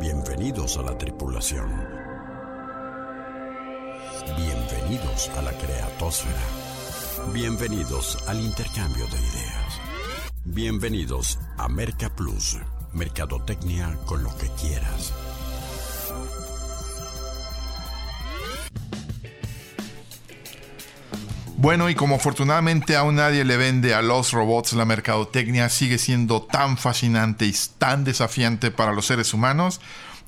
Bienvenidos 0.00 0.76
a 0.76 0.82
la 0.82 0.98
tripulación. 0.98 1.70
Bienvenidos 4.36 5.30
a 5.30 5.42
la 5.42 5.52
creatosfera. 5.52 7.32
Bienvenidos 7.32 8.18
al 8.28 8.40
intercambio 8.40 9.06
de 9.06 9.16
ideas. 9.16 9.80
Bienvenidos 10.44 11.38
a 11.56 11.68
Merca 11.68 12.14
Plus, 12.14 12.58
Mercadotecnia 12.92 13.96
con 14.04 14.22
lo 14.22 14.36
que 14.36 14.48
quieras. 14.60 15.14
Bueno, 21.58 21.88
y 21.88 21.94
como 21.94 22.16
afortunadamente 22.16 22.96
aún 22.96 23.14
nadie 23.14 23.42
le 23.42 23.56
vende 23.56 23.94
a 23.94 24.02
los 24.02 24.32
robots, 24.32 24.74
la 24.74 24.84
mercadotecnia 24.84 25.70
sigue 25.70 25.96
siendo 25.96 26.42
tan 26.42 26.76
fascinante 26.76 27.46
y 27.46 27.54
tan 27.78 28.04
desafiante 28.04 28.70
para 28.70 28.92
los 28.92 29.06
seres 29.06 29.32
humanos 29.32 29.80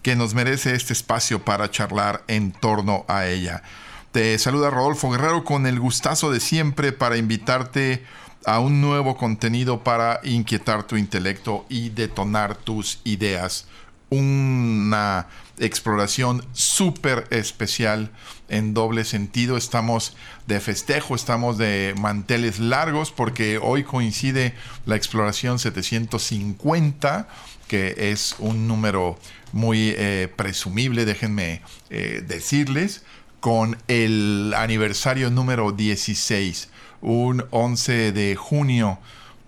que 0.02 0.16
nos 0.16 0.33
merece 0.33 0.74
este 0.74 0.95
espacio 0.95 1.45
para 1.45 1.70
charlar 1.70 2.24
en 2.28 2.52
torno 2.52 3.05
a 3.09 3.27
ella. 3.27 3.62
Te 4.10 4.38
saluda 4.38 4.70
Rodolfo 4.70 5.10
Guerrero 5.10 5.45
con 5.45 5.66
el 5.66 5.78
gustazo 5.78 6.30
de 6.30 6.41
siempre 6.41 6.92
para 6.92 7.19
invitarte 7.19 8.06
a 8.47 8.58
un 8.58 8.80
nuevo 8.80 9.19
contenido 9.19 9.84
para 9.84 10.20
inquietar 10.24 10.84
tu 10.84 10.97
intelecto 10.97 11.66
y 11.69 11.91
detonar 11.91 12.56
tus 12.56 13.00
ideas. 13.05 13.66
Una 14.08 15.27
exploración 15.60 16.44
súper 16.52 17.26
especial 17.30 18.10
en 18.48 18.74
doble 18.74 19.04
sentido. 19.04 19.56
Estamos 19.56 20.16
de 20.46 20.60
festejo, 20.60 21.14
estamos 21.14 21.58
de 21.58 21.94
manteles 21.98 22.58
largos 22.58 23.10
porque 23.10 23.58
hoy 23.58 23.84
coincide 23.84 24.54
la 24.86 24.96
exploración 24.96 25.58
750, 25.58 27.28
que 27.66 28.10
es 28.10 28.36
un 28.38 28.66
número 28.68 29.18
muy 29.52 29.94
eh, 29.96 30.28
presumible, 30.34 31.04
déjenme 31.04 31.62
eh, 31.90 32.22
decirles, 32.27 33.02
con 33.40 33.78
el 33.88 34.52
aniversario 34.56 35.30
número 35.30 35.72
16, 35.72 36.70
un 37.00 37.44
11 37.50 38.12
de 38.12 38.36
junio 38.36 38.98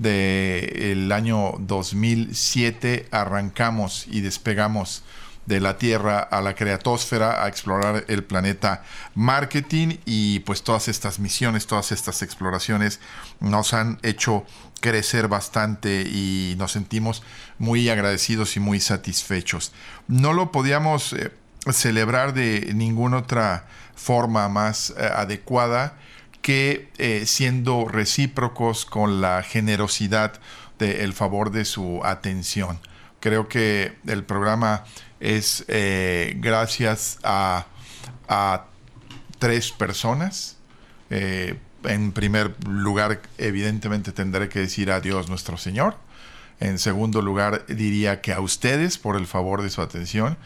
del 0.00 1.12
año 1.12 1.52
2007 1.58 3.08
arrancamos 3.10 4.06
y 4.10 4.22
despegamos 4.22 5.02
de 5.50 5.60
la 5.60 5.78
Tierra 5.78 6.20
a 6.20 6.40
la 6.40 6.54
creatosfera 6.54 7.44
a 7.44 7.48
explorar 7.48 8.04
el 8.06 8.22
planeta 8.22 8.84
marketing 9.16 9.96
y 10.06 10.38
pues 10.40 10.62
todas 10.62 10.86
estas 10.86 11.18
misiones, 11.18 11.66
todas 11.66 11.90
estas 11.90 12.22
exploraciones 12.22 13.00
nos 13.40 13.74
han 13.74 13.98
hecho 14.04 14.46
crecer 14.80 15.26
bastante 15.26 16.02
y 16.02 16.54
nos 16.56 16.70
sentimos 16.70 17.24
muy 17.58 17.88
agradecidos 17.88 18.56
y 18.56 18.60
muy 18.60 18.78
satisfechos. 18.78 19.72
No 20.06 20.32
lo 20.32 20.52
podíamos 20.52 21.14
eh, 21.14 21.32
celebrar 21.72 22.32
de 22.32 22.70
ninguna 22.72 23.18
otra 23.18 23.66
forma 23.96 24.48
más 24.48 24.90
eh, 24.90 25.10
adecuada 25.14 25.98
que 26.42 26.90
eh, 26.98 27.24
siendo 27.26 27.88
recíprocos 27.88 28.86
con 28.86 29.20
la 29.20 29.42
generosidad 29.42 30.34
del 30.78 31.12
favor 31.12 31.50
de 31.50 31.64
su 31.64 32.02
atención. 32.04 32.78
Creo 33.18 33.48
que 33.48 33.98
el 34.06 34.24
programa 34.24 34.84
es 35.20 35.64
eh, 35.68 36.34
gracias 36.38 37.18
a, 37.22 37.66
tres 39.38 39.72
personas. 39.72 40.56
Eh, 41.10 41.56
en 41.84 42.12
primer 42.12 42.54
lugar, 42.66 43.22
evidentemente 43.38 44.12
tendré 44.12 44.48
que 44.48 44.60
decir 44.60 44.90
a 44.90 45.00
Dios 45.00 45.28
nuestro 45.28 45.56
Señor. 45.56 45.96
En 46.60 46.78
segundo 46.78 47.22
lugar, 47.22 47.64
diría 47.66 48.20
que 48.20 48.32
a 48.32 48.40
ustedes 48.40 48.98
por 48.98 49.16
el 49.16 49.26
favor 49.26 49.62
de 49.62 49.70
su 49.70 49.80
atención. 49.80 50.36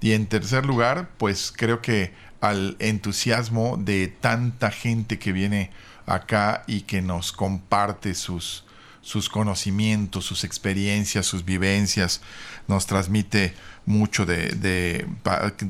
Y 0.00 0.12
en 0.12 0.26
tercer 0.26 0.66
lugar, 0.66 1.08
pues 1.18 1.52
creo 1.54 1.82
que 1.82 2.12
al 2.40 2.76
entusiasmo 2.78 3.76
de 3.76 4.08
tanta 4.08 4.70
gente 4.70 5.18
que 5.18 5.32
viene 5.32 5.70
acá 6.06 6.62
y 6.66 6.82
que 6.82 7.02
nos 7.02 7.32
comparte 7.32 8.14
sus, 8.14 8.64
sus 9.00 9.28
conocimientos, 9.28 10.24
sus 10.24 10.44
experiencias, 10.44 11.26
sus 11.26 11.44
vivencias, 11.44 12.20
nos 12.68 12.86
transmite 12.86 13.54
mucho 13.86 14.24
de, 14.26 15.06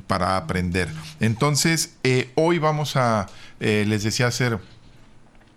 para, 0.06 0.36
aprender. 0.36 0.88
Entonces, 1.20 1.94
eh, 2.04 2.30
hoy 2.34 2.58
vamos 2.58 2.96
a, 2.96 3.26
eh, 3.60 3.84
les 3.86 4.04
decía, 4.04 4.30
ser 4.30 4.60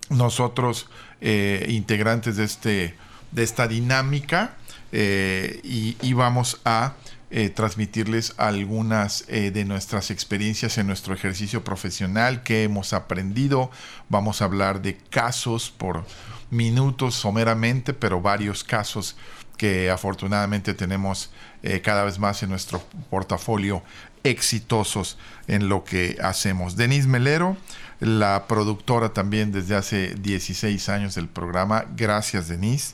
nosotros 0.09 0.89
eh, 1.21 1.65
integrantes 1.69 2.37
de, 2.37 2.43
este, 2.43 2.95
de 3.31 3.43
esta 3.43 3.67
dinámica 3.67 4.55
y, 4.91 5.97
y, 6.01 6.13
vamos 6.13 6.61
a 6.63 6.93
transmitirles 7.55 8.33
algunas 8.37 9.27
de 9.27 9.65
nuestras 9.65 10.11
experiencias 10.11 10.77
en 10.77 10.87
nuestro 10.87 11.13
ejercicio 11.13 11.61
profesional 11.61 12.41
que 12.41 12.63
hemos 12.63 12.93
aprendido. 12.93 13.69
Vamos 14.07 14.41
a 14.41 14.45
hablar 14.45 14.81
de 14.81 14.95
casos 14.95 15.69
por 15.69 16.05
minutos 16.49 17.15
someramente, 17.15 17.93
pero 17.93 18.21
varios 18.21 18.63
casos 18.63 19.17
que 19.57 19.89
afortunadamente 19.89 20.73
tenemos 20.73 21.31
eh, 21.63 21.81
cada 21.81 22.03
vez 22.03 22.19
más 22.19 22.43
en 22.43 22.49
nuestro 22.49 22.81
portafolio 23.09 23.81
exitosos 24.23 25.17
en 25.47 25.67
lo 25.67 25.83
que 25.83 26.17
hacemos. 26.21 26.75
Denise 26.75 27.07
Melero, 27.07 27.57
la 27.99 28.45
productora 28.47 29.09
también 29.09 29.51
desde 29.51 29.75
hace 29.75 30.15
16 30.15 30.89
años 30.89 31.15
del 31.15 31.27
programa, 31.27 31.85
gracias 31.95 32.47
Denise, 32.47 32.93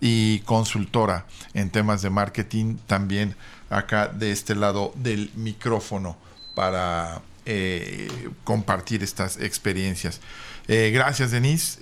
y 0.00 0.40
consultora 0.40 1.26
en 1.54 1.70
temas 1.70 2.02
de 2.02 2.10
marketing 2.10 2.76
también 2.86 3.34
acá 3.70 4.08
de 4.08 4.32
este 4.32 4.54
lado 4.54 4.92
del 4.96 5.30
micrófono 5.36 6.16
para 6.54 7.22
eh, 7.46 8.08
compartir 8.44 9.02
estas 9.02 9.38
experiencias. 9.38 10.20
Eh, 10.68 10.90
gracias 10.92 11.30
Denise, 11.30 11.78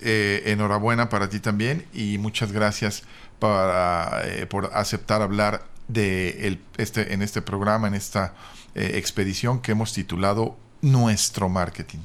enhorabuena 0.51 1.09
para 1.09 1.29
ti 1.29 1.39
también 1.39 1.85
y 1.93 2.17
muchas 2.19 2.51
gracias 2.51 3.03
para, 3.41 4.23
por 4.49 4.69
aceptar 4.73 5.23
hablar 5.23 5.63
de 5.87 6.59
este, 6.77 7.11
en 7.11 7.23
este 7.23 7.41
programa, 7.41 7.87
en 7.87 7.95
esta 7.95 8.35
eh, 8.75 8.91
expedición 8.93 9.61
que 9.61 9.71
hemos 9.71 9.93
titulado 9.93 10.55
Nuestro 10.83 11.49
Marketing. 11.49 11.99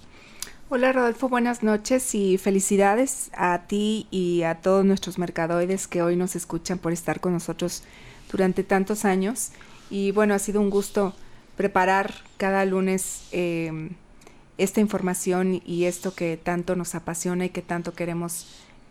Hola 0.70 0.92
Rodolfo, 0.92 1.28
buenas 1.28 1.62
noches 1.62 2.14
y 2.14 2.38
felicidades 2.38 3.30
a 3.36 3.66
ti 3.68 4.08
y 4.10 4.44
a 4.44 4.56
todos 4.56 4.86
nuestros 4.86 5.18
mercadoides 5.18 5.86
que 5.86 6.00
hoy 6.00 6.16
nos 6.16 6.36
escuchan 6.36 6.78
por 6.78 6.92
estar 6.92 7.20
con 7.20 7.34
nosotros 7.34 7.82
durante 8.32 8.64
tantos 8.64 9.04
años. 9.04 9.50
Y 9.90 10.12
bueno, 10.12 10.32
ha 10.32 10.38
sido 10.38 10.62
un 10.62 10.70
gusto 10.70 11.14
preparar 11.56 12.14
cada 12.38 12.64
lunes 12.64 13.28
eh, 13.32 13.90
esta 14.56 14.80
información 14.80 15.60
y 15.66 15.84
esto 15.84 16.14
que 16.14 16.38
tanto 16.42 16.76
nos 16.76 16.94
apasiona 16.94 17.44
y 17.44 17.50
que 17.50 17.60
tanto 17.60 17.92
queremos 17.92 18.46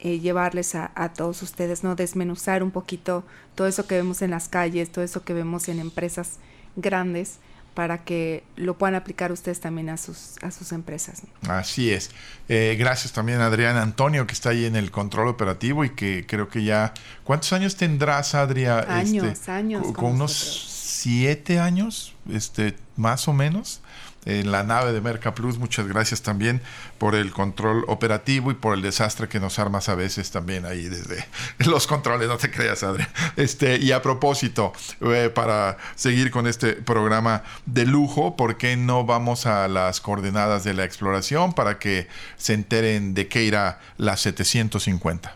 eh, 0.05 0.19
llevarles 0.19 0.75
a, 0.75 1.13
todos 1.17 1.41
ustedes, 1.41 1.83
¿no? 1.83 1.95
Desmenuzar 1.95 2.61
un 2.61 2.69
poquito 2.69 3.25
todo 3.55 3.65
eso 3.65 3.87
que 3.87 3.95
vemos 3.95 4.21
en 4.21 4.29
las 4.29 4.47
calles, 4.47 4.91
todo 4.91 5.03
eso 5.03 5.23
que 5.23 5.33
vemos 5.33 5.67
en 5.67 5.79
empresas 5.79 6.33
grandes 6.75 7.39
para 7.73 8.03
que 8.03 8.43
lo 8.55 8.77
puedan 8.77 8.93
aplicar 8.93 9.31
ustedes 9.31 9.59
también 9.61 9.89
a 9.89 9.97
sus, 9.97 10.35
a 10.43 10.51
sus 10.51 10.73
empresas. 10.73 11.23
Así 11.47 11.89
es. 11.89 12.11
Eh, 12.49 12.75
gracias 12.77 13.13
también 13.13 13.41
a 13.41 13.47
Adrián 13.47 13.77
Antonio, 13.77 14.27
que 14.27 14.33
está 14.33 14.51
ahí 14.51 14.65
en 14.65 14.75
el 14.75 14.91
control 14.91 15.27
operativo 15.27 15.83
y 15.83 15.89
que 15.89 16.27
creo 16.27 16.49
que 16.49 16.63
ya... 16.63 16.93
¿Cuántos 17.23 17.51
años 17.53 17.75
tendrás, 17.75 18.35
Adrián? 18.35 18.85
Años, 18.87 19.25
este, 19.25 19.49
años. 19.49 19.87
Con, 19.93 20.13
unos 20.13 20.33
siete 20.33 21.59
años, 21.59 22.13
este, 22.31 22.75
más 22.95 23.27
o 23.27 23.33
menos 23.33 23.81
en 24.25 24.51
la 24.51 24.63
nave 24.63 24.91
de 24.91 25.01
Merca 25.01 25.33
Plus. 25.35 25.57
Muchas 25.57 25.87
gracias 25.87 26.21
también 26.21 26.61
por 26.97 27.15
el 27.15 27.31
control 27.31 27.85
operativo 27.87 28.51
y 28.51 28.55
por 28.55 28.75
el 28.75 28.81
desastre 28.81 29.27
que 29.27 29.39
nos 29.39 29.59
armas 29.59 29.89
a 29.89 29.95
veces 29.95 30.31
también 30.31 30.65
ahí 30.65 30.83
desde 30.83 31.25
los 31.59 31.87
controles, 31.87 32.27
no 32.27 32.37
te 32.37 32.51
creas, 32.51 32.83
Adri. 32.83 33.05
Este, 33.35 33.77
y 33.77 33.91
a 33.91 34.01
propósito, 34.01 34.73
eh, 35.01 35.31
para 35.33 35.77
seguir 35.95 36.31
con 36.31 36.47
este 36.47 36.73
programa 36.73 37.43
de 37.65 37.85
lujo, 37.85 38.35
¿por 38.35 38.57
qué 38.57 38.75
no 38.77 39.05
vamos 39.05 39.45
a 39.45 39.67
las 39.67 40.01
coordenadas 40.01 40.63
de 40.63 40.73
la 40.73 40.83
exploración 40.83 41.53
para 41.53 41.79
que 41.79 42.07
se 42.37 42.53
enteren 42.53 43.13
de 43.13 43.27
qué 43.27 43.43
irá 43.43 43.79
la 43.97 44.17
750? 44.17 45.35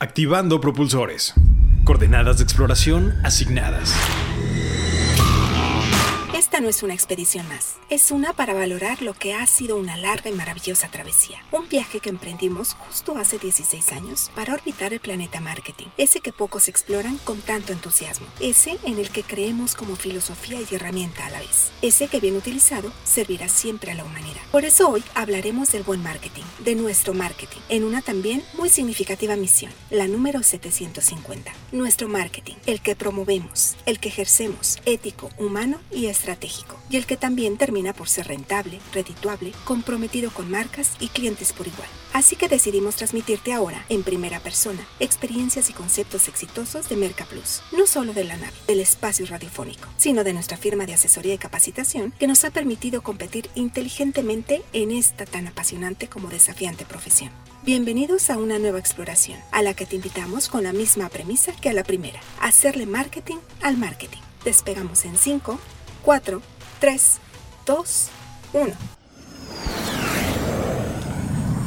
Activando 0.00 0.60
propulsores. 0.60 1.34
Coordenadas 1.84 2.38
de 2.38 2.44
exploración 2.44 3.14
asignadas. 3.24 3.94
Esta 6.44 6.60
no 6.60 6.68
es 6.68 6.82
una 6.82 6.92
expedición 6.92 7.48
más, 7.48 7.76
es 7.88 8.10
una 8.10 8.34
para 8.34 8.52
valorar 8.52 9.00
lo 9.00 9.14
que 9.14 9.32
ha 9.32 9.46
sido 9.46 9.78
una 9.78 9.96
larga 9.96 10.28
y 10.28 10.34
maravillosa 10.34 10.88
travesía. 10.88 11.42
Un 11.50 11.70
viaje 11.70 12.00
que 12.00 12.10
emprendimos 12.10 12.74
justo 12.74 13.16
hace 13.16 13.38
16 13.38 13.92
años 13.92 14.30
para 14.34 14.52
orbitar 14.52 14.92
el 14.92 15.00
planeta 15.00 15.40
marketing, 15.40 15.86
ese 15.96 16.20
que 16.20 16.34
pocos 16.34 16.68
exploran 16.68 17.16
con 17.24 17.40
tanto 17.40 17.72
entusiasmo, 17.72 18.26
ese 18.40 18.76
en 18.84 18.98
el 18.98 19.08
que 19.08 19.22
creemos 19.22 19.74
como 19.74 19.96
filosofía 19.96 20.58
y 20.60 20.74
herramienta 20.74 21.24
a 21.24 21.30
la 21.30 21.38
vez, 21.38 21.70
ese 21.80 22.08
que 22.08 22.20
bien 22.20 22.36
utilizado 22.36 22.92
servirá 23.04 23.48
siempre 23.48 23.92
a 23.92 23.94
la 23.94 24.04
humanidad. 24.04 24.42
Por 24.52 24.66
eso 24.66 24.90
hoy 24.90 25.02
hablaremos 25.14 25.72
del 25.72 25.82
buen 25.82 26.02
marketing, 26.02 26.44
de 26.58 26.74
nuestro 26.74 27.14
marketing, 27.14 27.60
en 27.70 27.84
una 27.84 28.02
también 28.02 28.44
muy 28.58 28.68
significativa 28.68 29.34
misión, 29.34 29.72
la 29.88 30.08
número 30.08 30.42
750. 30.42 31.54
Nuestro 31.72 32.06
marketing, 32.06 32.56
el 32.66 32.82
que 32.82 32.94
promovemos, 32.94 33.76
el 33.86 33.98
que 33.98 34.10
ejercemos, 34.10 34.78
ético, 34.84 35.30
humano 35.38 35.80
y 35.90 36.08
estratégico, 36.08 36.33
y 36.90 36.96
el 36.96 37.06
que 37.06 37.16
también 37.16 37.56
termina 37.56 37.92
por 37.92 38.08
ser 38.08 38.28
rentable, 38.28 38.80
redituable, 38.92 39.52
comprometido 39.64 40.30
con 40.30 40.50
marcas 40.50 40.92
y 41.00 41.08
clientes 41.08 41.52
por 41.52 41.66
igual. 41.66 41.88
Así 42.12 42.36
que 42.36 42.48
decidimos 42.48 42.96
transmitirte 42.96 43.52
ahora, 43.52 43.84
en 43.88 44.02
primera 44.02 44.40
persona, 44.40 44.86
experiencias 45.00 45.70
y 45.70 45.72
conceptos 45.72 46.28
exitosos 46.28 46.88
de 46.88 46.96
Merca 46.96 47.24
Plus, 47.24 47.62
no 47.76 47.86
solo 47.86 48.12
de 48.12 48.24
la 48.24 48.36
nave, 48.36 48.52
del 48.66 48.80
espacio 48.80 49.26
radiofónico, 49.26 49.88
sino 49.96 50.22
de 50.22 50.32
nuestra 50.32 50.56
firma 50.56 50.86
de 50.86 50.94
asesoría 50.94 51.34
y 51.34 51.38
capacitación 51.38 52.12
que 52.18 52.26
nos 52.26 52.44
ha 52.44 52.50
permitido 52.50 53.02
competir 53.02 53.50
inteligentemente 53.54 54.62
en 54.72 54.92
esta 54.92 55.26
tan 55.26 55.48
apasionante 55.48 56.08
como 56.08 56.28
desafiante 56.28 56.84
profesión. 56.84 57.30
Bienvenidos 57.64 58.30
a 58.30 58.36
una 58.36 58.58
nueva 58.58 58.78
exploración, 58.78 59.40
a 59.50 59.62
la 59.62 59.74
que 59.74 59.86
te 59.86 59.96
invitamos 59.96 60.48
con 60.48 60.64
la 60.64 60.72
misma 60.72 61.08
premisa 61.08 61.52
que 61.52 61.70
a 61.70 61.72
la 61.72 61.82
primera, 61.82 62.20
hacerle 62.40 62.86
marketing 62.86 63.38
al 63.62 63.76
marketing. 63.76 64.20
Despegamos 64.44 65.06
en 65.06 65.16
5, 65.16 65.58
4, 66.04 66.42
3, 66.80 67.20
2, 67.64 68.10
1. 68.52 68.72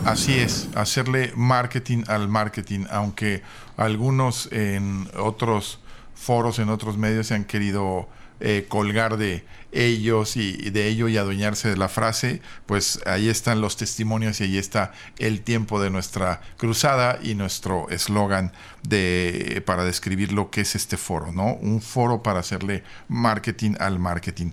Así 0.06 0.36
es, 0.36 0.70
hacerle 0.76 1.34
marketing 1.36 2.04
al 2.08 2.30
marketing, 2.30 2.86
aunque 2.90 3.42
algunos 3.76 4.50
en 4.52 5.10
otros 5.18 5.80
foros, 6.16 6.60
en 6.60 6.70
otros 6.70 6.98
medios 6.98 7.28
se 7.28 7.36
han 7.36 7.46
querido 7.46 8.08
eh, 8.40 8.66
colgar 8.68 9.18
de 9.18 9.44
ellos 9.72 10.38
y, 10.38 10.70
de 10.70 10.88
ello 10.88 11.08
y 11.08 11.18
adueñarse 11.18 11.70
de 11.70 11.78
la 11.78 11.90
frase, 11.90 12.42
pues 12.66 13.00
ahí 13.06 13.30
están 13.30 13.62
los 13.62 13.78
testimonios 13.78 14.40
y 14.40 14.46
ahí 14.46 14.58
está 14.58 14.94
el 15.18 15.42
tiempo 15.42 15.82
de 15.82 15.90
nuestra 15.90 16.42
cruzada 16.58 17.20
y 17.22 17.36
nuestro 17.36 17.90
eslogan 17.90 18.54
de 18.84 19.62
para 19.66 19.84
describir 19.84 20.32
lo 20.32 20.52
que 20.52 20.62
es 20.62 20.76
este 20.76 20.98
foro, 20.98 21.32
¿no? 21.32 21.56
Un 21.56 21.82
foro 21.82 22.24
para 22.24 22.40
hacerle 22.40 22.84
marketing 23.08 23.74
al 23.80 24.00
marketing. 24.00 24.52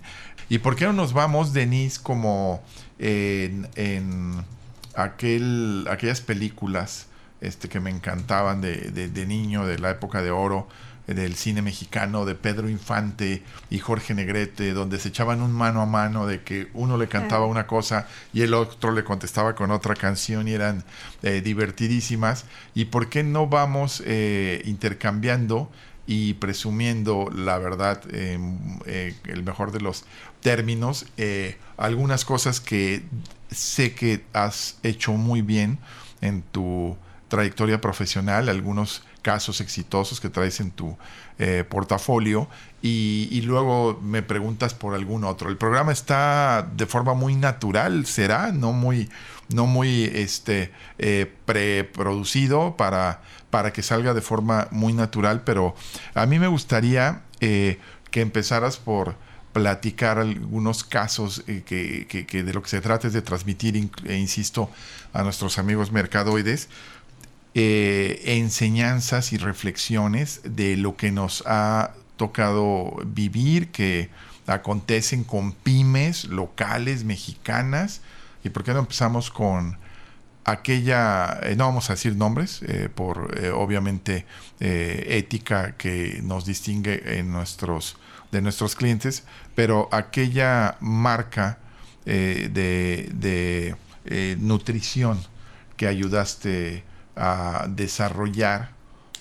¿Y 0.49 0.59
por 0.59 0.77
qué 0.77 0.87
no 0.87 0.93
nos 0.93 1.13
vamos, 1.13 1.53
Denise, 1.53 2.01
como 2.03 2.63
en, 2.99 4.45
aquel, 4.95 5.87
aquellas 5.91 6.21
películas 6.21 7.07
este, 7.41 7.69
que 7.69 7.81
me 7.81 7.91
encantaban 7.91 8.61
de, 8.61 8.91
de 8.91 9.27
niño, 9.27 9.67
de 9.67 9.79
la 9.79 9.91
época 9.91 10.23
de 10.23 10.31
oro? 10.31 10.69
Del 11.07 11.35
cine 11.35 11.61
mexicano 11.61 12.25
de 12.25 12.35
Pedro 12.35 12.69
Infante 12.69 13.43
y 13.69 13.79
Jorge 13.79 14.15
Negrete, 14.15 14.73
donde 14.73 14.99
se 14.99 15.09
echaban 15.09 15.43
un 15.43 15.53
mano 15.53 15.83
a 15.83 15.87
mano 15.87 16.27
de 16.27 16.43
que 16.43 16.69
uno 16.73 16.97
le 16.97 17.09
cantaba 17.09 17.47
una 17.47 17.67
cosa 17.67 18.09
y 18.33 18.43
el 18.43 18.55
otro 18.55 18.93
le 18.93 19.05
contestaba 19.05 19.55
con 19.55 19.71
otra 19.71 19.95
canción 19.95 20.49
y 20.49 20.53
eran 20.53 20.83
eh, 21.23 21.43
divertidísimas. 21.43 22.47
¿Y 22.75 22.87
por 22.87 23.11
qué 23.11 23.23
no 23.23 23.47
vamos 23.47 24.03
eh, 24.07 24.63
intercambiando 24.65 25.71
y 26.07 26.35
presumiendo 26.35 27.31
la 27.35 27.59
verdad, 27.59 28.03
em, 28.11 28.79
eh, 28.87 29.15
el 29.25 29.43
mejor 29.43 29.73
de 29.73 29.81
los 29.81 30.05
términos, 30.41 31.07
algunas 31.79 32.27
cosas 32.27 32.61
que 32.61 33.03
sé 33.51 33.95
que 33.95 34.25
has 34.35 34.79
hecho 34.83 35.13
muy 35.13 35.41
bien 35.41 35.79
en 36.21 36.43
tu 36.43 36.97
trayectoria 37.29 37.81
profesional, 37.81 38.49
algunos 38.49 39.03
casos 39.25 39.63
exitosos 39.63 40.21
que 40.21 40.29
traes 40.29 40.61
en 40.61 40.71
tu 40.71 40.97
eh, 41.39 41.65
portafolio 41.69 42.47
y, 42.83 43.41
luego 43.41 43.99
me 44.03 44.23
preguntas 44.23 44.75
por 44.75 44.95
algún 44.95 45.25
otro. 45.25 45.49
El 45.49 45.57
programa 45.57 45.91
está 45.91 46.69
de 46.77 46.85
forma 46.85 47.15
muy 47.15 47.35
natural, 47.35 48.05
será, 48.05 48.53
no 48.53 48.73
muy, 48.73 49.09
no 49.49 49.67
muy 49.67 50.05
este, 50.15 50.71
eh, 50.99 51.33
preproducido 51.47 52.77
para, 52.77 53.23
para 53.49 53.73
que 53.73 53.83
salga 53.83 54.13
de 54.13 54.21
forma 54.21 54.69
muy 54.71 54.93
natural, 54.93 55.43
pero 55.45 55.75
a 56.15 56.27
mí 56.27 56.39
me 56.39 56.47
gustaría 56.47 57.23
eh, 57.41 57.79
que 58.11 58.21
empezaras 58.21 58.77
por 58.77 59.17
platicar 59.55 60.19
algunos 60.19 60.85
casos 60.85 61.43
que, 61.47 62.07
que, 62.29 62.43
de 62.43 62.53
lo 62.53 62.63
que 62.63 62.69
se 62.69 62.81
trata 62.81 63.07
es 63.07 63.13
de 63.15 63.23
transmitir, 63.23 63.89
e 64.05 64.17
insisto, 64.17 64.69
a 65.15 65.23
nuestros 65.23 65.59
amigos 65.59 65.93
mercadoides, 65.93 66.69
eh, 67.57 68.21
enseñanzas 68.25 69.33
y 69.33 69.39
reflexiones 69.39 70.41
de 70.45 70.77
lo 70.77 70.97
que 70.97 71.13
nos 71.13 71.45
ha 71.47 71.93
tocado 72.17 72.97
vivir, 73.07 73.71
que 73.71 74.11
acontecen 74.49 75.23
con 75.23 75.53
pymes 75.53 76.25
locales 76.25 77.05
mexicanas. 77.05 78.01
¿Y 78.43 78.51
por 78.51 78.65
qué 78.65 78.73
no 78.73 78.81
empezamos 78.81 79.31
con 79.31 79.79
aquella, 80.45 81.39
eh, 81.45 81.55
no 81.55 81.67
vamos 81.67 81.91
a 81.91 81.93
decir 81.93 82.17
nombres, 82.17 82.61
eh, 82.63 82.89
por 82.93 83.33
obviamente 83.55 84.27
ética 84.59 85.77
que 85.77 86.21
nos 86.25 86.47
distingue 86.47 87.19
en 87.21 87.31
nuestros, 87.31 87.97
de 88.33 88.43
nuestros 88.43 88.75
clientes, 88.75 89.23
pero 89.55 89.89
aquella 89.93 90.77
marca 90.81 91.59
de, 92.05 93.09
de 93.13 94.37
nutrición 94.41 95.21
que 95.77 95.87
ayudaste 95.87 96.83
a 97.17 97.67
desarrollar, 97.69 98.71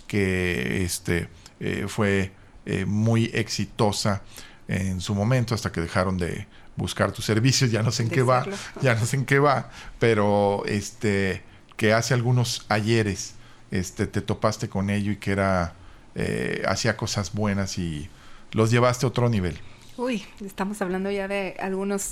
que 0.07 0.83
este, 0.83 1.27
eh, 1.59 1.85
fue 1.87 2.31
eh, 2.65 2.85
muy 2.85 3.31
exitosa 3.33 4.21
en 4.67 5.01
su 5.01 5.15
momento 5.15 5.55
hasta 5.55 5.71
que 5.71 5.81
dejaron 5.81 6.17
de 6.17 6.47
buscar 6.75 7.11
tus 7.11 7.25
servicios, 7.25 7.71
ya 7.71 7.83
no 7.83 7.91
sé 7.91 8.03
en 8.03 8.09
qué 8.09 8.21
va, 8.21 8.45
ya 8.81 8.95
no 8.95 9.05
sé 9.05 9.17
en 9.17 9.25
qué 9.25 9.39
va, 9.39 9.69
pero 9.99 10.63
este 10.65 11.43
que 11.77 11.93
hace 11.93 12.13
algunos 12.13 12.65
ayeres 12.69 13.35
este 13.71 14.07
te 14.07 14.21
topaste 14.21 14.69
con 14.69 14.89
ello 14.89 15.11
y 15.11 15.17
que 15.17 15.31
era 15.31 15.73
eh, 16.15 16.63
hacía 16.67 16.95
cosas 16.95 17.33
buenas 17.33 17.77
y 17.77 18.09
los 18.51 18.71
llevaste 18.71 19.05
a 19.05 19.09
otro 19.09 19.29
nivel. 19.29 19.59
Uy, 19.97 20.23
estamos 20.45 20.81
hablando 20.81 21.11
ya 21.11 21.27
de 21.27 21.55
algunos 21.59 22.11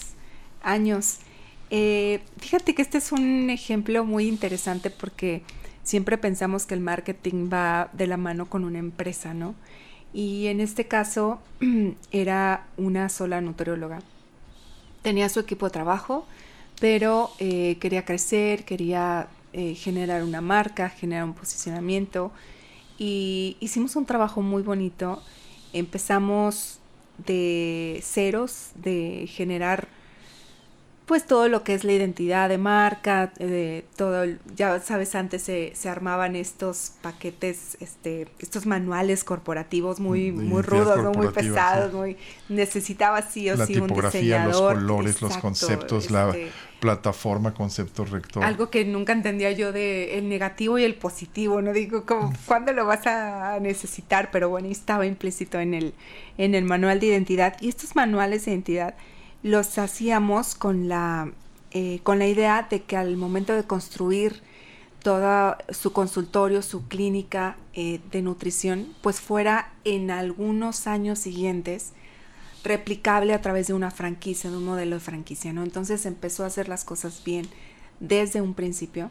años. 0.64 1.20
fíjate 1.70 2.76
que 2.76 2.82
este 2.82 2.98
es 2.98 3.12
un 3.12 3.50
ejemplo 3.50 4.06
muy 4.06 4.28
interesante 4.28 4.90
porque 4.90 5.44
siempre 5.92 6.18
pensamos 6.18 6.66
que 6.66 6.74
el 6.74 6.80
marketing 6.80 7.50
va 7.52 7.90
de 7.92 8.08
la 8.08 8.16
mano 8.16 8.46
con 8.46 8.64
una 8.64 8.80
empresa, 8.80 9.34
¿no? 9.34 9.56
Y 10.14 10.48
en 10.48 10.62
este 10.62 10.88
caso 10.88 11.42
era 12.14 12.66
una 12.78 13.10
sola 13.10 13.42
nutrióloga. 13.42 14.00
Tenía 15.02 15.28
su 15.28 15.42
equipo 15.42 15.66
de 15.66 15.72
trabajo, 15.72 16.26
pero 16.80 17.32
eh, 17.40 17.76
quería 17.82 18.06
crecer, 18.06 18.64
quería 18.64 19.28
eh, 19.52 19.76
generar 19.76 20.24
una 20.24 20.40
marca, 20.40 20.88
generar 20.88 21.26
un 21.26 21.34
posicionamiento. 21.34 22.32
Y 22.98 23.58
hicimos 23.60 23.98
un 23.98 24.06
trabajo 24.06 24.42
muy 24.42 24.64
bonito. 24.64 25.22
Empezamos 25.74 26.80
de 27.18 28.00
ceros, 28.02 28.70
de 28.76 29.28
generar 29.30 29.90
pues 31.12 31.28
todo 31.28 31.50
lo 31.50 31.66
que 31.66 31.74
es 31.74 31.84
la 31.84 31.92
identidad 31.92 32.48
de 32.48 32.58
marca, 32.58 33.34
de 33.38 33.84
todo, 33.98 34.24
ya 34.56 34.80
sabes, 34.80 35.14
antes 35.14 35.42
se, 35.42 35.74
se, 35.76 35.90
armaban 35.90 36.38
estos 36.38 36.94
paquetes, 37.02 37.76
este, 37.82 38.30
estos 38.40 38.66
manuales 38.66 39.26
corporativos 39.26 40.00
muy, 40.00 40.32
muy 40.32 40.62
rudos, 40.62 41.14
muy 41.18 41.28
pesados, 41.28 41.92
muy 41.92 42.16
necesitaba 42.48 43.24
sí 43.24 43.50
o 43.50 43.66
sí 43.66 43.78
un 43.78 43.90
diseñador. 43.90 44.78
los 44.78 44.84
colores, 44.84 45.22
los 45.22 45.36
conceptos, 45.36 46.12
la 46.12 46.30
este, 46.30 46.50
plataforma, 46.80 47.54
concepto 47.54 48.06
rector. 48.06 48.46
Algo 48.46 48.70
que 48.70 48.86
nunca 48.86 49.12
entendía 49.12 49.52
yo 49.52 49.74
de 49.74 50.18
el 50.18 50.30
negativo 50.30 50.80
y 50.80 50.86
el 50.86 50.96
positivo, 50.96 51.62
no 51.62 51.74
digo 51.74 52.06
como 52.06 52.32
cuándo 52.46 52.72
lo 52.72 52.86
vas 52.86 53.06
a 53.06 53.60
necesitar, 53.60 54.30
pero 54.32 54.48
bueno, 54.48 54.70
estaba 54.70 55.06
implícito 55.06 55.60
en 55.60 55.74
el, 55.74 55.94
en 56.38 56.56
el 56.56 56.64
manual 56.64 57.02
de 57.02 57.08
identidad. 57.08 57.58
Y 57.60 57.68
estos 57.68 57.98
manuales 57.98 58.46
de 58.46 58.52
identidad 58.52 58.96
los 59.44 59.78
hacíamos 59.78 60.56
con 60.56 60.88
la, 60.88 61.32
eh, 61.72 62.00
con 62.04 62.20
la 62.20 62.28
idea 62.28 62.68
de 62.70 62.84
que 62.84 62.98
al 62.98 63.18
momento 63.18 63.54
de 63.54 63.64
construir 63.64 64.42
todo 65.02 65.56
su 65.70 65.94
consultorio, 65.94 66.62
su 66.62 66.88
clínica 66.88 67.58
eh, 67.74 68.00
de 68.12 68.22
nutrición, 68.22 68.94
pues 69.02 69.20
fuera 69.20 69.74
en 69.84 70.12
algunos 70.12 70.86
años 70.88 71.20
siguientes 71.20 71.94
replicable 72.64 73.34
a 73.34 73.42
través 73.42 73.68
de 73.68 73.74
una 73.74 73.90
franquicia, 73.90 74.52
de 74.52 74.58
un 74.58 74.66
modelo 74.66 74.98
de 74.98 75.00
franquicia, 75.00 75.52
¿no? 75.54 75.64
Entonces 75.64 76.06
empezó 76.06 76.44
a 76.44 76.48
hacer 76.48 76.70
las 76.70 76.84
cosas 76.84 77.24
bien 77.24 77.48
desde 78.00 78.42
un 78.42 78.54
principio. 78.54 79.10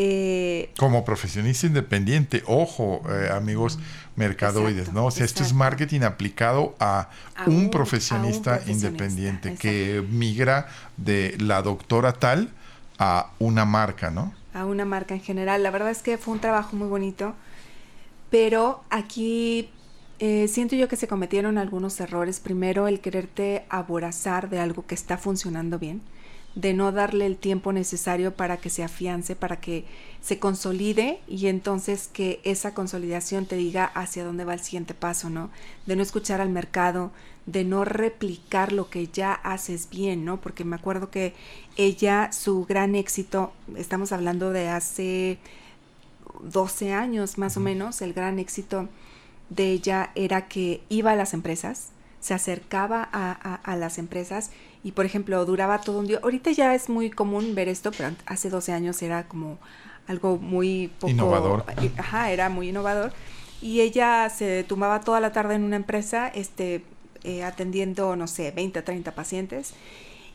Eh, 0.00 0.70
Como 0.78 1.04
profesionista 1.04 1.66
independiente, 1.66 2.44
ojo, 2.46 3.02
eh, 3.10 3.30
amigos 3.32 3.80
mercadoides, 4.14 4.92
¿no? 4.92 5.06
O 5.06 5.10
sea, 5.10 5.24
esto 5.24 5.42
es 5.42 5.52
marketing 5.52 6.02
aplicado 6.02 6.76
a, 6.78 7.10
un, 7.48 7.68
profesionista 7.68 8.62
independiente 8.68 9.56
que 9.56 10.04
migra 10.08 10.68
de 10.96 11.36
la 11.40 11.62
doctora 11.62 12.12
tal 12.12 12.50
a 13.00 13.32
una 13.40 13.64
marca, 13.64 14.12
¿no? 14.12 14.32
A 14.54 14.66
una 14.66 14.84
marca 14.84 15.14
en 15.14 15.20
general. 15.20 15.64
La 15.64 15.72
verdad 15.72 15.90
es 15.90 16.00
que 16.00 16.16
fue 16.16 16.34
un 16.34 16.40
trabajo 16.40 16.76
muy 16.76 16.86
bonito, 16.86 17.34
pero 18.30 18.84
aquí 18.90 19.68
eh, 20.20 20.46
siento 20.46 20.76
yo 20.76 20.86
que 20.86 20.94
se 20.94 21.08
cometieron 21.08 21.58
algunos 21.58 21.98
errores. 21.98 22.38
Primero, 22.38 22.86
el 22.86 23.00
quererte 23.00 23.66
aborazar 23.68 24.48
de 24.48 24.60
algo 24.60 24.86
que 24.86 24.94
está 24.94 25.18
funcionando 25.18 25.80
bien 25.80 26.02
de 26.58 26.74
no 26.74 26.90
darle 26.90 27.24
el 27.24 27.36
tiempo 27.36 27.72
necesario 27.72 28.34
para 28.34 28.56
que 28.56 28.68
se 28.68 28.82
afiance, 28.82 29.36
para 29.36 29.60
que 29.60 29.84
se 30.20 30.40
consolide 30.40 31.20
y 31.28 31.46
entonces 31.46 32.08
que 32.12 32.40
esa 32.42 32.74
consolidación 32.74 33.46
te 33.46 33.54
diga 33.54 33.84
hacia 33.84 34.24
dónde 34.24 34.44
va 34.44 34.54
el 34.54 34.60
siguiente 34.60 34.92
paso, 34.92 35.30
¿no? 35.30 35.50
De 35.86 35.94
no 35.94 36.02
escuchar 36.02 36.40
al 36.40 36.48
mercado, 36.48 37.12
de 37.46 37.62
no 37.62 37.84
replicar 37.84 38.72
lo 38.72 38.90
que 38.90 39.06
ya 39.06 39.34
haces 39.34 39.88
bien, 39.88 40.24
¿no? 40.24 40.40
Porque 40.40 40.64
me 40.64 40.74
acuerdo 40.74 41.12
que 41.12 41.32
ella, 41.76 42.32
su 42.32 42.64
gran 42.64 42.96
éxito, 42.96 43.52
estamos 43.76 44.10
hablando 44.10 44.50
de 44.50 44.68
hace 44.68 45.38
12 46.42 46.92
años 46.92 47.38
más 47.38 47.56
o 47.56 47.60
menos, 47.60 48.02
el 48.02 48.14
gran 48.14 48.40
éxito 48.40 48.88
de 49.48 49.70
ella 49.70 50.10
era 50.16 50.48
que 50.48 50.82
iba 50.88 51.12
a 51.12 51.16
las 51.16 51.34
empresas, 51.34 51.90
se 52.18 52.34
acercaba 52.34 53.08
a, 53.12 53.54
a 53.54 53.76
las 53.76 53.98
empresas 53.98 54.50
y 54.88 54.92
por 54.92 55.04
ejemplo 55.04 55.44
duraba 55.44 55.82
todo 55.82 55.98
un 55.98 56.06
día. 56.06 56.18
Ahorita 56.22 56.50
ya 56.50 56.74
es 56.74 56.88
muy 56.88 57.10
común 57.10 57.54
ver 57.54 57.68
esto, 57.68 57.92
pero 57.92 58.10
hace 58.24 58.48
12 58.48 58.72
años 58.72 59.02
era 59.02 59.28
como 59.28 59.58
algo 60.06 60.38
muy 60.38 60.90
poco... 60.98 61.10
Innovador. 61.10 61.66
Ajá, 61.98 62.30
era 62.30 62.48
muy 62.48 62.70
innovador. 62.70 63.12
Y 63.60 63.82
ella 63.82 64.30
se 64.30 64.64
tumbaba 64.64 65.00
toda 65.00 65.20
la 65.20 65.30
tarde 65.30 65.56
en 65.56 65.64
una 65.64 65.76
empresa 65.76 66.28
este, 66.28 66.82
eh, 67.22 67.44
atendiendo, 67.44 68.16
no 68.16 68.26
sé, 68.26 68.50
20 68.50 68.78
o 68.78 68.84
30 68.84 69.14
pacientes. 69.14 69.74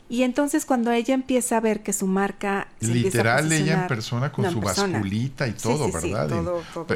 Y 0.08 0.22
entonces 0.22 0.66
cuando 0.66 0.92
ella 0.92 1.14
empieza 1.14 1.56
a 1.56 1.60
ver 1.60 1.82
que 1.82 1.92
su 1.92 2.06
marca... 2.06 2.68
Literal, 2.78 3.50
ella 3.50 3.82
en 3.82 3.88
persona 3.88 4.30
con 4.30 4.48
su 4.52 4.60
basculita 4.60 5.48
y 5.48 5.52
todo, 5.54 5.90
¿verdad? 5.90 6.30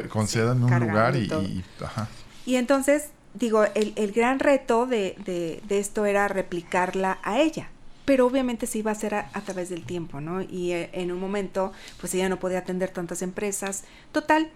con 0.07 0.29
seda 0.29 0.53
en 0.53 0.63
un 0.63 0.79
lugar 0.79 1.17
y, 1.17 1.25
y, 1.25 1.63
ajá. 1.83 2.07
y 2.45 2.55
entonces 2.55 3.09
digo, 3.33 3.63
el, 3.75 3.93
el 3.95 4.11
gran 4.11 4.39
reto 4.39 4.85
de, 4.85 5.15
de, 5.25 5.61
de, 5.67 5.79
esto 5.79 6.05
era 6.05 6.27
replicarla 6.27 7.19
a 7.23 7.39
ella. 7.39 7.69
Pero 8.05 8.25
obviamente 8.25 8.65
se 8.65 8.79
iba 8.79 8.91
a 8.91 8.93
hacer 8.93 9.13
a, 9.13 9.29
través 9.45 9.69
del 9.69 9.85
tiempo, 9.85 10.19
¿no? 10.19 10.41
Y 10.41 10.71
eh, 10.71 10.89
en 10.93 11.11
un 11.11 11.19
momento, 11.19 11.71
pues 11.99 12.13
ella 12.15 12.27
no 12.27 12.39
podía 12.39 12.59
atender 12.59 12.89
tantas 12.89 13.21
empresas. 13.21 13.83
Total, 14.11 14.49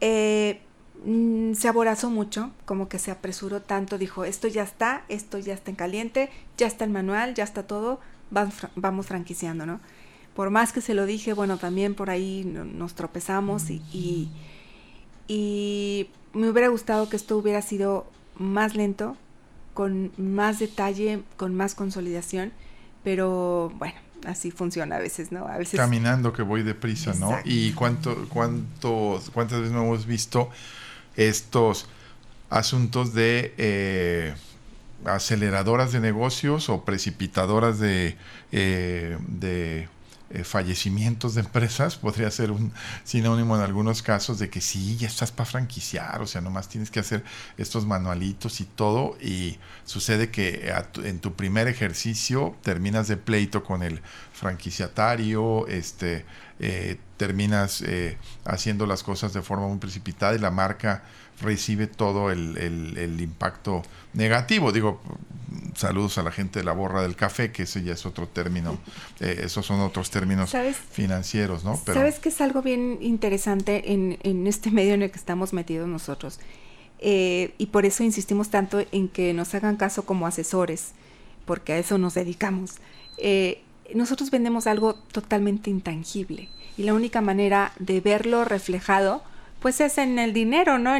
eh, 0.00 0.60
mm, 1.04 1.52
se 1.54 1.68
aborazó 1.68 2.10
mucho, 2.10 2.50
como 2.64 2.88
que 2.88 2.98
se 2.98 3.12
apresuró 3.12 3.62
tanto, 3.62 3.96
dijo, 3.96 4.24
esto 4.24 4.48
ya 4.48 4.64
está, 4.64 5.04
esto 5.08 5.38
ya 5.38 5.54
está 5.54 5.70
en 5.70 5.76
caliente, 5.76 6.30
ya 6.56 6.66
está 6.66 6.84
el 6.84 6.90
manual, 6.90 7.34
ya 7.34 7.44
está 7.44 7.62
todo, 7.62 8.00
vamos, 8.30 8.54
vamos 8.74 9.06
franquiciando, 9.06 9.66
¿no? 9.66 9.80
Por 10.34 10.50
más 10.50 10.72
que 10.72 10.80
se 10.80 10.94
lo 10.94 11.06
dije, 11.06 11.32
bueno, 11.32 11.58
también 11.58 11.94
por 11.94 12.10
ahí 12.10 12.44
nos 12.44 12.94
tropezamos 12.94 13.70
y, 13.70 14.30
y 15.28 16.08
me 16.32 16.48
hubiera 16.48 16.68
gustado 16.68 17.08
que 17.08 17.16
esto 17.16 17.36
hubiera 17.36 17.62
sido 17.62 18.06
más 18.36 18.74
lento, 18.74 19.16
con 19.74 20.12
más 20.16 20.58
detalle, 20.58 21.22
con 21.36 21.54
más 21.54 21.74
consolidación, 21.74 22.52
pero 23.04 23.72
bueno, 23.76 23.94
así 24.26 24.50
funciona 24.50 24.96
a 24.96 24.98
veces, 24.98 25.32
¿no? 25.32 25.46
A 25.46 25.56
veces 25.56 25.78
caminando 25.78 26.32
que 26.32 26.42
voy 26.42 26.62
deprisa, 26.62 27.14
¿no? 27.14 27.38
Y 27.44 27.72
cuánto 27.72 28.28
cuántos 28.28 29.30
cuántas 29.30 29.60
veces 29.60 29.74
no 29.74 29.82
hemos 29.82 30.06
visto 30.06 30.50
estos 31.16 31.86
asuntos 32.50 33.14
de 33.14 33.54
eh, 33.58 34.34
aceleradoras 35.04 35.92
de 35.92 36.00
negocios 36.00 36.68
o 36.68 36.84
precipitadoras 36.84 37.78
de, 37.78 38.16
eh, 38.52 39.16
de 39.28 39.88
eh, 40.30 40.44
fallecimientos 40.44 41.34
de 41.34 41.40
empresas, 41.40 41.96
podría 41.96 42.30
ser 42.30 42.50
un 42.52 42.72
sinónimo 43.04 43.56
en 43.56 43.62
algunos 43.62 44.02
casos 44.02 44.38
de 44.38 44.48
que 44.48 44.60
sí, 44.60 44.96
ya 44.96 45.08
estás 45.08 45.32
para 45.32 45.44
franquiciar, 45.50 46.22
o 46.22 46.26
sea, 46.26 46.40
nomás 46.40 46.68
tienes 46.68 46.90
que 46.90 47.00
hacer 47.00 47.24
estos 47.58 47.84
manualitos 47.84 48.60
y 48.60 48.64
todo, 48.64 49.16
y 49.20 49.58
sucede 49.84 50.30
que 50.30 50.72
en 51.02 51.18
tu 51.18 51.34
primer 51.34 51.66
ejercicio 51.66 52.56
terminas 52.62 53.08
de 53.08 53.16
pleito 53.16 53.64
con 53.64 53.82
el 53.82 54.00
franquiciatario, 54.32 55.66
este, 55.66 56.24
eh, 56.60 56.98
terminas 57.16 57.82
eh, 57.82 58.16
haciendo 58.44 58.86
las 58.86 59.02
cosas 59.02 59.32
de 59.32 59.42
forma 59.42 59.66
muy 59.66 59.78
precipitada 59.78 60.34
y 60.34 60.38
la 60.38 60.50
marca 60.50 61.02
recibe 61.40 61.86
todo 61.86 62.30
el, 62.30 62.56
el, 62.58 62.98
el, 62.98 63.20
impacto 63.20 63.82
negativo. 64.14 64.72
Digo, 64.72 65.00
saludos 65.74 66.18
a 66.18 66.22
la 66.22 66.32
gente 66.32 66.58
de 66.60 66.64
la 66.64 66.72
borra 66.72 67.02
del 67.02 67.16
café, 67.16 67.52
que 67.52 67.64
ese 67.64 67.82
ya 67.82 67.94
es 67.94 68.06
otro 68.06 68.28
término, 68.28 68.78
eh, 69.20 69.42
esos 69.44 69.66
son 69.66 69.80
otros 69.80 70.10
términos 70.10 70.50
¿Sabes? 70.50 70.76
financieros, 70.76 71.64
¿no? 71.64 71.80
Pero, 71.84 71.98
¿Sabes 71.98 72.18
que 72.18 72.28
es 72.28 72.40
algo 72.40 72.62
bien 72.62 72.98
interesante 73.00 73.92
en, 73.92 74.18
en, 74.22 74.46
este 74.46 74.70
medio 74.70 74.94
en 74.94 75.02
el 75.02 75.10
que 75.10 75.18
estamos 75.18 75.52
metidos 75.52 75.88
nosotros? 75.88 76.40
Eh, 76.98 77.54
y 77.56 77.66
por 77.66 77.86
eso 77.86 78.04
insistimos 78.04 78.50
tanto 78.50 78.82
en 78.92 79.08
que 79.08 79.32
nos 79.32 79.54
hagan 79.54 79.76
caso 79.76 80.04
como 80.04 80.26
asesores, 80.26 80.92
porque 81.46 81.72
a 81.72 81.78
eso 81.78 81.96
nos 81.98 82.14
dedicamos. 82.14 82.74
Eh, 83.16 83.62
nosotros 83.94 84.30
vendemos 84.30 84.66
algo 84.66 84.94
totalmente 84.94 85.70
intangible 85.70 86.48
y 86.76 86.84
la 86.84 86.94
única 86.94 87.20
manera 87.20 87.72
de 87.78 88.00
verlo 88.00 88.44
reflejado 88.44 89.22
pues 89.60 89.80
es 89.80 89.98
en 89.98 90.18
el 90.18 90.32
dinero, 90.32 90.78
¿no? 90.78 90.92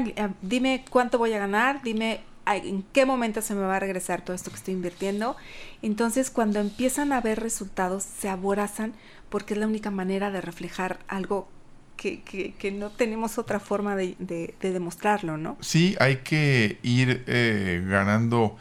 Dime 0.43 0.85
cuánto 0.91 1.19
voy 1.19 1.33
a 1.33 1.39
ganar, 1.39 1.83
dime 1.83 2.21
en 2.47 2.83
qué 2.93 3.07
momento 3.07 3.43
se 3.43 3.55
me 3.55 3.63
va 3.63 3.77
a 3.77 3.81
regresar 3.81 4.23
todo 4.23 4.35
esto 4.35 4.51
que 4.51 4.57
estoy 4.57 4.75
invirtiendo. 4.75 5.37
Entonces, 5.83 6.31
cuando 6.31 6.61
empiezan 6.61 7.13
a 7.13 7.21
ver 7.21 7.41
resultados, 7.41 8.03
se 8.03 8.29
aborazan 8.29 8.93
porque 9.29 9.55
es 9.55 9.61
la 9.61 9.67
única 9.67 9.91
manera 9.91 10.31
de 10.31 10.41
reflejar 10.41 10.99
algo 11.09 11.49
que, 11.97 12.23
que, 12.23 12.55
que 12.55 12.73
no 12.73 12.91
tenemos 12.91 13.39
otra 13.39 13.61
forma 13.61 13.95
de, 13.95 14.17
de, 14.19 14.55
de, 14.61 14.73
demostrarlo, 14.73 15.37
¿no? 15.37 15.57
Sí, 15.61 15.97
hay 16.01 16.17
que 16.17 16.79
ir 16.83 17.25
eh, 17.27 17.85
ganando 17.87 18.57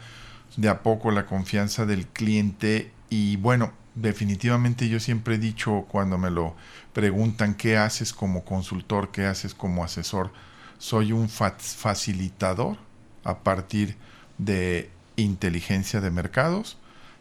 de 0.56 0.68
a 0.68 0.82
poco 0.82 1.10
la 1.10 1.26
confianza 1.26 1.86
del 1.86 2.06
cliente 2.06 2.92
y 3.08 3.36
bueno, 3.36 3.72
definitivamente 3.94 4.88
yo 4.88 5.00
siempre 5.00 5.34
he 5.36 5.38
dicho 5.38 5.86
cuando 5.88 6.18
me 6.18 6.30
lo 6.30 6.54
preguntan 6.92 7.54
qué 7.54 7.76
haces 7.76 8.12
como 8.12 8.44
consultor, 8.44 9.10
qué 9.10 9.26
haces 9.26 9.54
como 9.54 9.84
asesor, 9.84 10.32
soy 10.78 11.12
un 11.12 11.28
facilitador 11.28 12.78
a 13.24 13.38
partir 13.38 13.96
de 14.38 14.90
inteligencia 15.16 16.00
de 16.00 16.10
mercados 16.10 16.78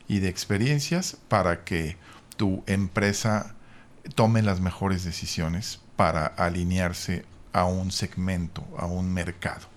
y 0.08 0.20
de 0.20 0.30
experiencias 0.30 1.18
para 1.28 1.64
que 1.64 1.98
tu 2.38 2.64
empresa 2.68 3.56
tome 4.16 4.42
las 4.42 4.62
mejores 4.62 5.04
decisiones 5.04 5.82
para 5.96 6.26
alinearse 6.26 7.26
a 7.52 7.66
un 7.66 7.92
segmento, 7.92 8.66
a 8.78 8.86
un 8.86 9.14
mercado. 9.14 9.68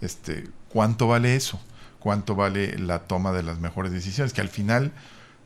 Este, 0.00 0.48
¿Cuánto 0.68 1.08
vale 1.08 1.34
eso? 1.36 1.60
¿Cuánto 1.98 2.34
vale 2.34 2.78
la 2.78 3.00
toma 3.00 3.32
de 3.32 3.42
las 3.42 3.58
mejores 3.58 3.92
decisiones? 3.92 4.32
Que 4.32 4.40
al 4.40 4.48
final 4.48 4.92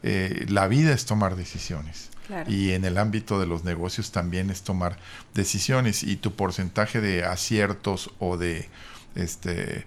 eh, 0.04 0.44
la 0.48 0.68
vida 0.68 0.92
es 0.92 1.06
tomar 1.06 1.34
decisiones. 1.34 2.10
Claro. 2.26 2.50
Y 2.50 2.72
en 2.72 2.84
el 2.84 2.98
ámbito 2.98 3.40
de 3.40 3.46
los 3.46 3.64
negocios 3.64 4.12
también 4.12 4.50
es 4.50 4.62
tomar 4.62 4.98
decisiones. 5.34 6.02
Y 6.02 6.16
tu 6.16 6.34
porcentaje 6.34 7.00
de 7.00 7.24
aciertos 7.24 8.10
o 8.18 8.36
de 8.36 8.68
este, 9.14 9.86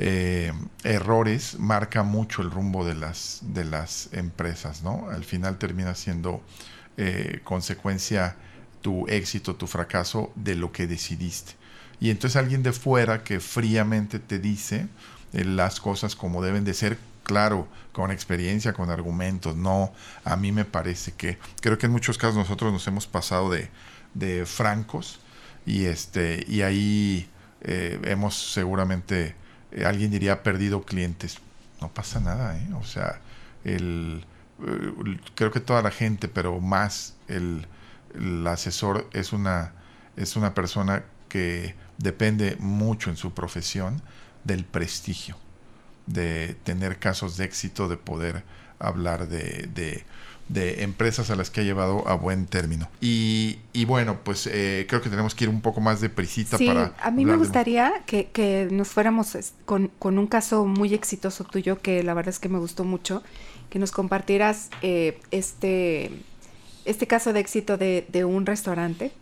eh, 0.00 0.52
errores 0.84 1.58
marca 1.58 2.04
mucho 2.04 2.42
el 2.42 2.52
rumbo 2.52 2.84
de 2.84 2.94
las, 2.94 3.40
de 3.42 3.64
las 3.64 4.08
empresas, 4.12 4.82
¿no? 4.84 5.10
Al 5.10 5.24
final 5.24 5.58
termina 5.58 5.96
siendo 5.96 6.40
eh, 6.96 7.40
consecuencia 7.42 8.36
tu 8.80 9.08
éxito, 9.08 9.56
tu 9.56 9.66
fracaso 9.66 10.32
de 10.36 10.54
lo 10.54 10.70
que 10.70 10.86
decidiste. 10.86 11.54
Y 11.98 12.10
entonces 12.10 12.36
alguien 12.36 12.62
de 12.62 12.72
fuera 12.72 13.24
que 13.24 13.40
fríamente 13.40 14.20
te 14.20 14.38
dice 14.38 14.86
eh, 15.32 15.44
las 15.44 15.80
cosas 15.80 16.14
como 16.14 16.44
deben 16.44 16.64
de 16.64 16.74
ser, 16.74 16.96
claro, 17.28 17.68
con 17.92 18.10
experiencia, 18.10 18.72
con 18.72 18.90
argumentos, 18.90 19.54
no, 19.54 19.92
a 20.24 20.34
mí 20.36 20.50
me 20.50 20.64
parece 20.64 21.12
que, 21.12 21.38
creo 21.60 21.78
que 21.78 21.86
en 21.86 21.92
muchos 21.92 22.18
casos 22.18 22.36
nosotros 22.36 22.72
nos 22.72 22.86
hemos 22.88 23.06
pasado 23.06 23.50
de, 23.50 23.70
de 24.14 24.46
francos 24.46 25.20
y, 25.66 25.84
este, 25.84 26.44
y 26.48 26.62
ahí 26.62 27.28
eh, 27.60 28.00
hemos 28.04 28.34
seguramente 28.52 29.36
eh, 29.72 29.84
alguien 29.84 30.10
diría 30.10 30.42
perdido 30.42 30.82
clientes. 30.82 31.38
No 31.80 31.92
pasa 31.92 32.20
nada, 32.20 32.56
¿eh? 32.58 32.68
O 32.74 32.84
sea, 32.84 33.20
el, 33.64 34.24
eh, 34.66 35.20
creo 35.34 35.50
que 35.50 35.60
toda 35.60 35.82
la 35.82 35.90
gente, 35.90 36.28
pero 36.28 36.60
más 36.60 37.14
el, 37.28 37.66
el, 38.14 38.46
asesor 38.46 39.08
es 39.12 39.32
una, 39.32 39.72
es 40.16 40.36
una 40.36 40.54
persona 40.54 41.04
que 41.28 41.74
depende 41.98 42.56
mucho 42.58 43.10
en 43.10 43.16
su 43.16 43.34
profesión 43.34 44.02
del 44.44 44.64
prestigio, 44.64 45.36
de 46.08 46.56
tener 46.64 46.98
casos 46.98 47.36
de 47.36 47.44
éxito, 47.44 47.88
de 47.88 47.96
poder 47.96 48.42
hablar 48.78 49.28
de, 49.28 49.68
de, 49.74 50.04
de 50.48 50.82
empresas 50.82 51.30
a 51.30 51.36
las 51.36 51.50
que 51.50 51.60
ha 51.60 51.64
llevado 51.64 52.06
a 52.08 52.14
buen 52.14 52.46
término. 52.46 52.88
Y, 53.00 53.58
y 53.72 53.84
bueno, 53.84 54.18
pues 54.24 54.46
eh, 54.46 54.86
creo 54.88 55.02
que 55.02 55.10
tenemos 55.10 55.34
que 55.34 55.44
ir 55.44 55.50
un 55.50 55.60
poco 55.60 55.80
más 55.80 56.00
de 56.00 56.08
prisita 56.08 56.56
sí, 56.56 56.66
para... 56.66 56.94
A 57.02 57.10
mí 57.10 57.24
me 57.24 57.36
gustaría 57.36 57.92
que, 58.06 58.26
que, 58.26 58.68
nos 58.70 58.88
fuéramos 58.88 59.36
con, 59.66 59.90
con, 59.98 60.18
un 60.18 60.26
caso 60.26 60.64
muy 60.64 60.94
exitoso 60.94 61.44
tuyo, 61.44 61.80
que 61.80 62.02
la 62.02 62.14
verdad 62.14 62.30
es 62.30 62.38
que 62.38 62.48
me 62.48 62.58
gustó 62.58 62.84
mucho, 62.84 63.22
que 63.68 63.78
nos 63.78 63.90
compartieras 63.90 64.70
eh, 64.80 65.20
este, 65.30 66.10
este 66.86 67.06
caso 67.06 67.32
de 67.32 67.40
éxito 67.40 67.76
de, 67.76 68.06
de 68.08 68.24
un 68.24 68.46
restaurante 68.46 69.12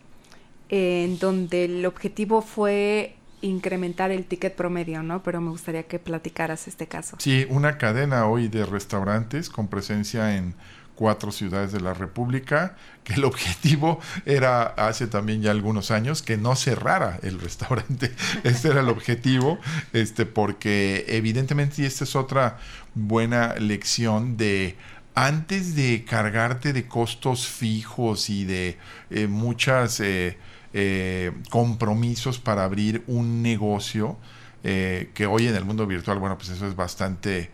en 0.69 1.19
donde 1.19 1.65
el 1.65 1.85
objetivo 1.85 2.41
fue 2.41 3.16
incrementar 3.41 4.11
el 4.11 4.25
ticket 4.25 4.55
promedio, 4.55 5.03
¿no? 5.03 5.23
Pero 5.23 5.41
me 5.41 5.49
gustaría 5.49 5.83
que 5.83 5.99
platicaras 5.99 6.67
este 6.67 6.87
caso. 6.87 7.17
Sí, 7.19 7.45
una 7.49 7.77
cadena 7.77 8.25
hoy 8.25 8.47
de 8.47 8.65
restaurantes 8.65 9.49
con 9.49 9.67
presencia 9.67 10.35
en 10.35 10.55
cuatro 10.97 11.31
ciudades 11.31 11.71
de 11.71 11.79
la 11.79 11.93
República, 11.93 12.75
que 13.03 13.13
el 13.13 13.23
objetivo 13.23 14.01
era 14.25 14.63
hace 14.63 15.07
también 15.07 15.41
ya 15.41 15.51
algunos 15.51 15.91
años 15.91 16.21
que 16.21 16.37
no 16.37 16.55
cerrara 16.55 17.19
el 17.21 17.39
restaurante. 17.39 18.11
Este 18.43 18.69
era 18.69 18.81
el 18.81 18.89
objetivo, 18.89 19.59
este, 19.93 20.25
porque 20.25 21.05
evidentemente, 21.07 21.83
y 21.83 21.85
esta 21.85 22.03
es 22.03 22.15
otra 22.15 22.57
buena 22.95 23.53
lección 23.55 24.35
de 24.37 24.75
antes 25.13 25.75
de 25.75 26.03
cargarte 26.03 26.73
de 26.73 26.87
costos 26.87 27.47
fijos 27.47 28.29
y 28.29 28.45
de 28.45 28.77
eh, 29.09 29.27
muchas 29.27 29.99
eh, 29.99 30.37
eh, 30.73 31.31
compromisos 31.49 32.39
para 32.39 32.65
abrir 32.65 33.03
un 33.07 33.41
negocio, 33.41 34.17
eh, 34.63 35.11
que 35.13 35.25
hoy 35.25 35.47
en 35.47 35.55
el 35.55 35.63
mundo 35.63 35.87
virtual, 35.87 36.19
bueno, 36.19 36.37
pues 36.37 36.49
eso 36.49 36.67
es 36.67 36.75
bastante 36.75 37.51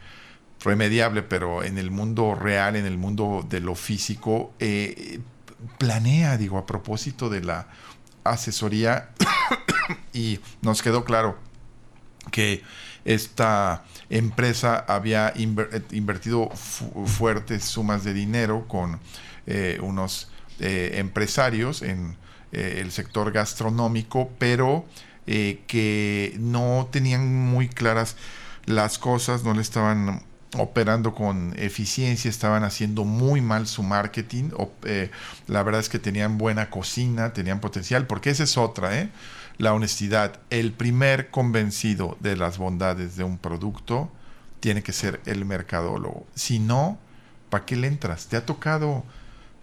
remediable, 0.63 1.21
pero 1.21 1.63
en 1.63 1.77
el 1.77 1.91
mundo 1.91 2.33
real, 2.33 2.75
en 2.75 2.85
el 2.85 2.97
mundo 2.97 3.45
de 3.47 3.59
lo 3.59 3.75
físico, 3.75 4.53
eh, 4.59 5.19
planea, 5.77 6.37
digo, 6.37 6.57
a 6.57 6.65
propósito 6.65 7.29
de 7.29 7.41
la 7.41 7.67
asesoría, 8.23 9.11
y 10.13 10.39
nos 10.61 10.81
quedó 10.81 11.05
claro 11.05 11.37
que 12.31 12.63
esta 13.05 13.83
empresa 14.09 14.85
había 14.87 15.33
invertido 15.35 16.49
fuertes 16.49 17.65
sumas 17.65 18.03
de 18.03 18.13
dinero 18.13 18.65
con 18.67 18.99
unos 19.81 20.29
empresarios 20.59 21.81
en 21.81 22.15
eh, 22.53 22.79
el 22.79 22.91
sector 22.91 23.31
gastronómico, 23.31 24.29
pero 24.37 24.85
eh, 25.25 25.61
que 25.67 26.35
no 26.39 26.87
tenían 26.91 27.33
muy 27.33 27.69
claras 27.69 28.15
las 28.65 28.97
cosas, 28.97 29.43
no 29.43 29.53
le 29.53 29.61
estaban 29.61 30.21
operando 30.57 31.15
con 31.15 31.53
eficiencia, 31.57 32.29
estaban 32.29 32.63
haciendo 32.63 33.03
muy 33.03 33.41
mal 33.41 33.67
su 33.67 33.83
marketing. 33.83 34.51
Eh, 34.83 35.09
la 35.47 35.63
verdad 35.63 35.81
es 35.81 35.89
que 35.89 35.99
tenían 35.99 36.37
buena 36.37 36.69
cocina, 36.69 37.33
tenían 37.33 37.59
potencial, 37.59 38.07
porque 38.07 38.29
esa 38.29 38.43
es 38.43 38.57
otra, 38.57 38.99
¿eh? 38.99 39.09
la 39.57 39.73
honestidad. 39.73 40.39
El 40.49 40.73
primer 40.73 41.29
convencido 41.29 42.17
de 42.19 42.35
las 42.35 42.57
bondades 42.57 43.15
de 43.15 43.23
un 43.23 43.37
producto 43.37 44.11
tiene 44.59 44.83
que 44.83 44.93
ser 44.93 45.21
el 45.25 45.45
mercadólogo. 45.45 46.25
Si 46.35 46.59
no, 46.59 46.97
¿para 47.49 47.65
qué 47.65 47.75
le 47.75 47.87
entras? 47.87 48.27
¿Te 48.27 48.37
ha 48.37 48.45
tocado 48.45 49.03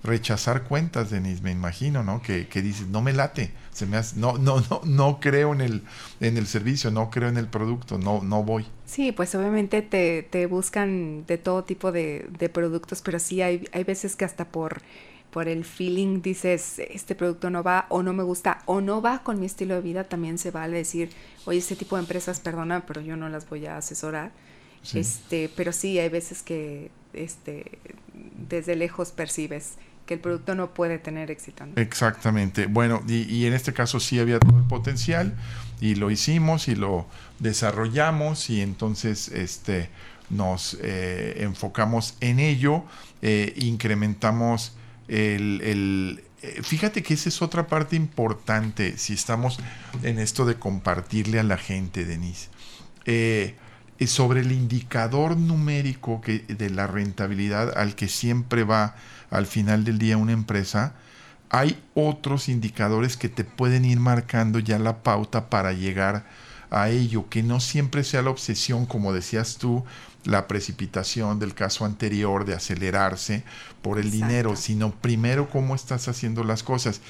rechazar 0.02 0.64
cuentas, 0.64 1.10
Denise, 1.10 1.42
me 1.42 1.50
imagino, 1.50 2.02
¿no? 2.02 2.22
Que, 2.22 2.48
que 2.48 2.62
dices, 2.62 2.88
no 2.88 3.02
me 3.02 3.12
late, 3.12 3.50
se 3.72 3.86
me 3.86 3.96
hace, 3.96 4.18
no, 4.18 4.38
no, 4.38 4.60
no, 4.70 4.80
no 4.84 5.20
creo 5.20 5.52
en 5.52 5.60
el, 5.60 5.82
en 6.20 6.36
el 6.36 6.46
servicio, 6.46 6.90
no 6.90 7.10
creo 7.10 7.28
en 7.28 7.36
el 7.36 7.48
producto, 7.48 7.98
no, 7.98 8.22
no 8.22 8.42
voy. 8.42 8.66
Sí, 8.86 9.12
pues 9.12 9.34
obviamente 9.34 9.82
te, 9.82 10.22
te 10.22 10.46
buscan 10.46 11.24
de 11.26 11.38
todo 11.38 11.64
tipo 11.64 11.92
de, 11.92 12.28
de, 12.38 12.48
productos, 12.48 13.02
pero 13.02 13.18
sí 13.18 13.42
hay, 13.42 13.68
hay 13.72 13.84
veces 13.84 14.16
que 14.16 14.24
hasta 14.24 14.46
por, 14.46 14.80
por 15.30 15.48
el 15.48 15.64
feeling 15.64 16.22
dices, 16.22 16.78
este 16.78 17.14
producto 17.14 17.50
no 17.50 17.62
va 17.62 17.86
o 17.90 18.02
no 18.02 18.12
me 18.12 18.22
gusta 18.22 18.62
o 18.66 18.80
no 18.80 19.02
va 19.02 19.22
con 19.22 19.38
mi 19.38 19.46
estilo 19.46 19.74
de 19.74 19.82
vida, 19.82 20.04
también 20.04 20.38
se 20.38 20.50
vale 20.50 20.78
decir, 20.78 21.10
oye, 21.44 21.58
este 21.58 21.76
tipo 21.76 21.96
de 21.96 22.02
empresas, 22.02 22.40
perdona, 22.40 22.86
pero 22.86 23.00
yo 23.00 23.16
no 23.16 23.28
las 23.28 23.48
voy 23.48 23.66
a 23.66 23.76
asesorar. 23.76 24.32
Este, 24.94 25.50
pero 25.54 25.72
sí 25.72 25.98
hay 25.98 26.08
veces 26.08 26.42
que 26.42 26.90
este 27.12 27.78
desde 28.48 28.76
lejos 28.76 29.12
percibes 29.12 29.74
que 30.10 30.14
el 30.14 30.20
producto 30.20 30.56
no 30.56 30.74
puede 30.74 30.98
tener 30.98 31.30
éxito. 31.30 31.64
Exactamente. 31.76 32.66
Bueno, 32.66 33.00
y, 33.06 33.46
en 33.46 33.52
este 33.52 33.72
caso 33.72 34.00
sí 34.00 34.18
había 34.18 34.40
todo 34.40 34.58
el 34.58 34.64
potencial 34.64 35.36
y 35.80 35.94
lo 35.94 36.10
hicimos 36.10 36.66
y 36.66 36.74
lo 36.74 37.06
desarrollamos 37.38 38.50
y 38.50 38.60
entonces 38.60 39.28
este, 39.28 39.88
nos 40.28 40.76
eh, 40.82 41.36
enfocamos 41.44 42.16
en 42.20 42.40
ello, 42.40 42.82
eh, 43.22 43.54
incrementamos 43.58 44.72
el, 45.06 46.24
eh, 46.42 46.60
fíjate 46.60 47.04
que 47.04 47.14
esa 47.14 47.28
es 47.28 47.40
otra 47.40 47.68
parte 47.68 47.94
importante 47.94 48.98
si 48.98 49.12
estamos 49.12 49.60
en 50.02 50.18
esto 50.18 50.44
de 50.44 50.56
compartirle 50.56 51.38
a 51.38 51.44
la 51.44 51.56
gente, 51.56 52.04
Denise. 52.04 52.48
sobre 54.08 54.40
el 54.40 54.50
indicador 54.50 55.36
numérico 55.36 56.20
que, 56.20 56.40
de 56.40 56.68
la 56.68 56.88
rentabilidad 56.88 57.78
al 57.78 57.94
que 57.94 58.08
siempre 58.08 58.64
va 58.64 58.96
al 59.30 59.46
final 59.46 59.84
del 59.84 59.98
día 59.98 60.16
una 60.16 60.32
empresa, 60.32 60.94
hay 61.48 61.82
otros 61.94 62.48
indicadores 62.48 63.16
que 63.16 63.28
te 63.28 63.44
pueden 63.44 63.84
ir 63.84 63.98
marcando 63.98 64.58
ya 64.58 64.78
la 64.78 65.02
pauta 65.02 65.50
para 65.50 65.72
llegar 65.72 66.24
a 66.70 66.88
ello, 66.88 67.28
que 67.28 67.42
no 67.42 67.58
siempre 67.58 68.04
sea 68.04 68.22
la 68.22 68.30
obsesión, 68.30 68.86
como 68.86 69.12
decías 69.12 69.56
tú, 69.58 69.84
la 70.24 70.46
precipitación 70.46 71.38
del 71.38 71.54
caso 71.54 71.84
anterior 71.84 72.44
de 72.44 72.54
acelerarse 72.54 73.42
por 73.82 73.98
el 73.98 74.10
dinero, 74.10 74.54
sino 74.54 74.92
primero 74.92 75.48
cómo 75.50 75.74
estás 75.74 76.08
haciendo 76.08 76.44
las 76.44 76.62
cosas. 76.62 77.00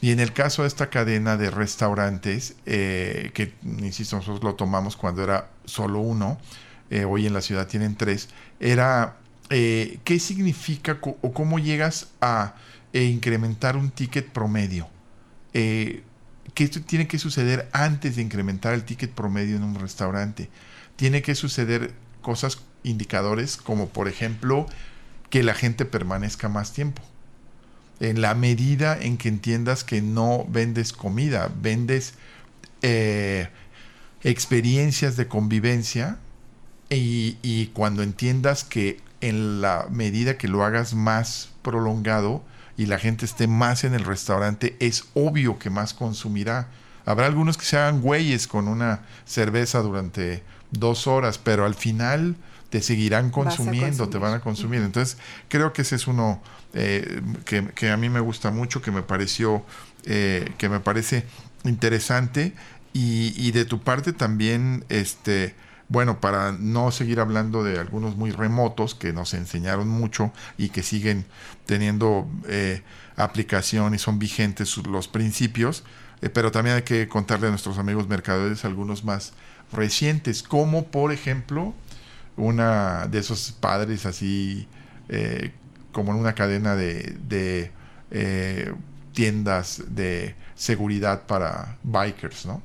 Y 0.00 0.10
en 0.10 0.20
el 0.20 0.32
caso 0.32 0.62
de 0.62 0.68
esta 0.68 0.90
cadena 0.90 1.36
de 1.36 1.50
restaurantes, 1.50 2.56
eh, 2.66 3.30
que 3.34 3.54
insisto, 3.62 4.16
nosotros 4.16 4.42
lo 4.42 4.54
tomamos 4.54 4.96
cuando 4.96 5.22
era 5.22 5.50
solo 5.64 6.00
uno, 6.00 6.38
eh, 6.90 7.04
hoy 7.04 7.26
en 7.26 7.32
la 7.32 7.40
ciudad 7.40 7.66
tienen 7.66 7.96
tres, 7.96 8.28
era 8.60 9.16
eh, 9.50 9.98
¿qué 10.04 10.18
significa 10.18 10.98
o 11.02 11.32
cómo 11.32 11.58
llegas 11.58 12.08
a 12.20 12.54
eh, 12.92 13.04
incrementar 13.04 13.76
un 13.76 13.90
ticket 13.90 14.30
promedio? 14.30 14.88
Eh, 15.52 16.02
¿Qué 16.54 16.68
tiene 16.68 17.08
que 17.08 17.18
suceder 17.18 17.68
antes 17.72 18.16
de 18.16 18.22
incrementar 18.22 18.74
el 18.74 18.84
ticket 18.84 19.10
promedio 19.10 19.56
en 19.56 19.64
un 19.64 19.74
restaurante? 19.74 20.48
Tiene 20.96 21.20
que 21.22 21.34
suceder 21.34 21.92
cosas, 22.22 22.58
indicadores, 22.84 23.56
como 23.56 23.88
por 23.88 24.08
ejemplo 24.08 24.66
que 25.30 25.42
la 25.42 25.54
gente 25.54 25.84
permanezca 25.84 26.48
más 26.48 26.72
tiempo. 26.72 27.02
En 28.00 28.20
la 28.20 28.34
medida 28.34 28.98
en 28.98 29.16
que 29.18 29.28
entiendas 29.28 29.84
que 29.84 30.00
no 30.00 30.46
vendes 30.48 30.92
comida, 30.92 31.50
vendes 31.60 32.14
experiencias 34.22 35.16
de 35.16 35.26
convivencia 35.26 36.18
y, 36.90 37.38
y, 37.42 37.68
cuando 37.68 38.02
entiendas 38.02 38.62
que 38.62 39.00
en 39.28 39.60
la 39.60 39.86
medida 39.90 40.36
que 40.36 40.48
lo 40.48 40.64
hagas 40.64 40.94
más 40.94 41.50
prolongado 41.62 42.44
y 42.76 42.86
la 42.86 42.98
gente 42.98 43.24
esté 43.24 43.46
más 43.46 43.84
en 43.84 43.94
el 43.94 44.04
restaurante, 44.04 44.76
es 44.80 45.04
obvio 45.14 45.58
que 45.58 45.70
más 45.70 45.94
consumirá. 45.94 46.68
Habrá 47.06 47.26
algunos 47.26 47.56
que 47.56 47.64
se 47.64 47.76
hagan 47.78 48.00
güeyes 48.00 48.46
con 48.46 48.68
una 48.68 49.00
cerveza 49.24 49.80
durante 49.80 50.42
dos 50.70 51.06
horas, 51.06 51.38
pero 51.38 51.64
al 51.64 51.74
final 51.74 52.36
te 52.68 52.82
seguirán 52.82 53.30
consumiendo, 53.30 54.08
te 54.08 54.18
van 54.18 54.34
a 54.34 54.40
consumir. 54.40 54.82
Entonces, 54.82 55.16
creo 55.48 55.72
que 55.72 55.82
ese 55.82 55.96
es 55.96 56.06
uno 56.06 56.42
eh, 56.74 57.22
que, 57.44 57.90
a 57.90 57.96
mí 57.96 58.08
me 58.08 58.20
gusta 58.20 58.50
mucho, 58.50 58.82
que 58.82 58.90
me 58.90 59.02
pareció, 59.02 59.64
eh, 60.04 60.52
que 60.58 60.68
me 60.68 60.80
parece 60.80 61.24
interesante. 61.62 62.52
Y, 62.92 63.32
y, 63.36 63.52
de 63.52 63.64
tu 63.64 63.80
parte 63.80 64.12
también, 64.12 64.84
este, 64.88 65.54
bueno, 65.88 66.20
para 66.20 66.52
no 66.52 66.90
seguir 66.90 67.20
hablando 67.20 67.62
de 67.62 67.78
algunos 67.78 68.16
muy 68.16 68.30
remotos 68.30 68.94
que 68.94 69.12
nos 69.12 69.34
enseñaron 69.34 69.88
mucho 69.88 70.32
y 70.56 70.70
que 70.70 70.82
siguen 70.82 71.26
teniendo 71.66 72.26
eh, 72.48 72.82
aplicación 73.16 73.94
y 73.94 73.98
son 73.98 74.18
vigentes 74.18 74.76
los 74.78 75.08
principios, 75.08 75.84
eh, 76.22 76.30
pero 76.30 76.50
también 76.50 76.76
hay 76.76 76.82
que 76.82 77.08
contarle 77.08 77.48
a 77.48 77.50
nuestros 77.50 77.78
amigos 77.78 78.08
mercaderes 78.08 78.64
algunos 78.64 79.04
más 79.04 79.34
recientes, 79.72 80.42
como 80.42 80.86
por 80.86 81.12
ejemplo 81.12 81.74
una 82.36 83.06
de 83.06 83.18
esos 83.18 83.52
padres 83.52 84.06
así 84.06 84.66
eh, 85.08 85.52
como 85.92 86.12
en 86.12 86.18
una 86.18 86.34
cadena 86.34 86.76
de, 86.76 87.16
de 87.28 87.70
tiendas 89.12 89.82
de 89.88 90.34
seguridad 90.54 91.26
para 91.26 91.76
bikers, 91.82 92.46
¿no? 92.46 92.62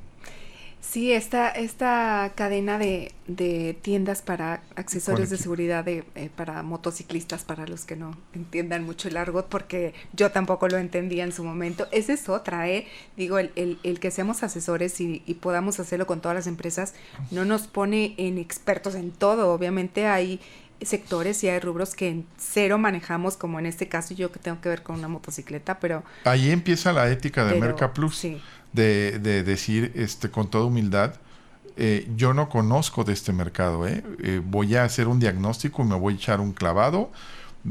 Sí, 0.80 1.12
esta, 1.12 1.50
esta 1.50 2.32
cadena 2.34 2.78
de, 2.78 3.12
de 3.26 3.78
tiendas 3.80 4.22
para 4.22 4.62
accesorios 4.76 5.28
de 5.28 5.36
seguridad 5.36 5.84
de, 5.84 6.04
eh, 6.14 6.30
para 6.34 6.62
motociclistas, 6.62 7.44
para 7.44 7.66
los 7.66 7.84
que 7.84 7.96
no 7.96 8.16
entiendan 8.32 8.84
mucho 8.84 9.08
el 9.08 9.16
argot, 9.18 9.46
porque 9.48 9.92
yo 10.14 10.30
tampoco 10.32 10.68
lo 10.68 10.78
entendía 10.78 11.22
en 11.24 11.32
su 11.32 11.44
momento. 11.44 11.86
Esa 11.92 12.14
es 12.14 12.28
otra, 12.28 12.68
¿eh? 12.68 12.86
Digo, 13.16 13.38
el, 13.38 13.52
el, 13.56 13.78
el 13.82 14.00
que 14.00 14.10
seamos 14.10 14.42
asesores 14.42 15.00
y, 15.00 15.22
y, 15.26 15.34
podamos 15.34 15.78
hacerlo 15.80 16.06
con 16.06 16.20
todas 16.20 16.34
las 16.34 16.46
empresas 16.46 16.94
no 17.30 17.44
nos 17.44 17.66
pone 17.66 18.14
en 18.16 18.38
expertos 18.38 18.94
en 18.94 19.10
todo. 19.10 19.52
Obviamente 19.52 20.06
hay 20.06 20.40
sectores 20.82 21.42
y 21.44 21.48
hay 21.48 21.60
rubros 21.60 21.94
que 21.94 22.08
en 22.08 22.26
cero 22.38 22.78
manejamos, 22.78 23.36
como 23.36 23.58
en 23.58 23.66
este 23.66 23.88
caso 23.88 24.14
yo 24.14 24.32
que 24.32 24.38
tengo 24.38 24.60
que 24.60 24.68
ver 24.68 24.82
con 24.82 24.96
una 24.96 25.08
motocicleta, 25.08 25.78
pero... 25.78 26.02
Ahí 26.24 26.50
empieza 26.50 26.92
la 26.92 27.10
ética 27.10 27.44
de 27.44 27.60
Merca 27.60 27.92
Plus, 27.92 28.26
de, 28.72 29.18
de, 29.18 29.42
decir 29.42 29.92
este, 29.94 30.30
con 30.30 30.48
toda 30.48 30.64
humildad, 30.64 31.14
eh, 31.76 32.08
yo 32.16 32.34
no 32.34 32.48
conozco 32.48 33.04
de 33.04 33.12
este 33.12 33.32
mercado, 33.32 33.86
¿eh? 33.86 34.04
¿eh? 34.22 34.40
voy 34.44 34.76
a 34.76 34.84
hacer 34.84 35.08
un 35.08 35.18
diagnóstico 35.18 35.82
y 35.82 35.86
me 35.86 35.94
voy 35.94 36.14
a 36.14 36.16
echar 36.16 36.40
un 36.40 36.52
clavado 36.52 37.10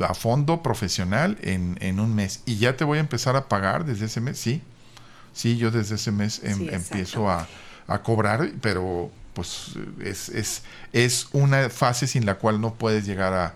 a 0.01 0.13
fondo 0.13 0.63
profesional 0.63 1.37
en, 1.41 1.77
en, 1.81 1.99
un 1.99 2.15
mes 2.15 2.41
y 2.45 2.57
ya 2.57 2.75
te 2.77 2.83
voy 2.83 2.97
a 2.97 3.01
empezar 3.01 3.35
a 3.35 3.47
pagar 3.47 3.85
desde 3.85 4.05
ese 4.05 4.21
mes, 4.21 4.39
sí, 4.39 4.61
sí, 5.33 5.57
yo 5.57 5.71
desde 5.71 5.95
ese 5.95 6.11
mes 6.11 6.41
em, 6.43 6.69
empiezo 6.69 7.29
a, 7.29 7.47
a 7.87 8.01
cobrar, 8.03 8.51
pero 8.61 9.11
pues 9.33 9.75
es, 10.03 10.29
es, 10.29 10.63
es 10.93 11.27
una 11.31 11.69
fase 11.69 12.07
sin 12.07 12.25
la 12.25 12.35
cual 12.35 12.61
no 12.61 12.73
puedes 12.73 13.05
llegar 13.05 13.33
a, 13.33 13.55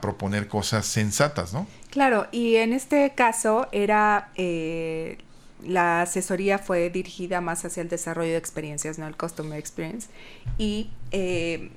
proponer 0.00 0.48
cosas 0.48 0.86
sensatas, 0.86 1.52
¿no? 1.52 1.66
Claro, 1.90 2.28
y 2.32 2.56
en 2.56 2.72
este 2.72 3.12
caso 3.14 3.68
era 3.72 4.30
eh, 4.34 5.18
la 5.64 6.02
asesoría 6.02 6.58
fue 6.58 6.90
dirigida 6.90 7.40
más 7.40 7.64
hacia 7.64 7.82
el 7.82 7.88
desarrollo 7.88 8.32
de 8.32 8.36
experiencias, 8.36 8.98
no 8.98 9.06
el 9.06 9.16
customer 9.16 9.58
experience. 9.58 10.08
Y 10.58 10.90
eh, 11.10 11.70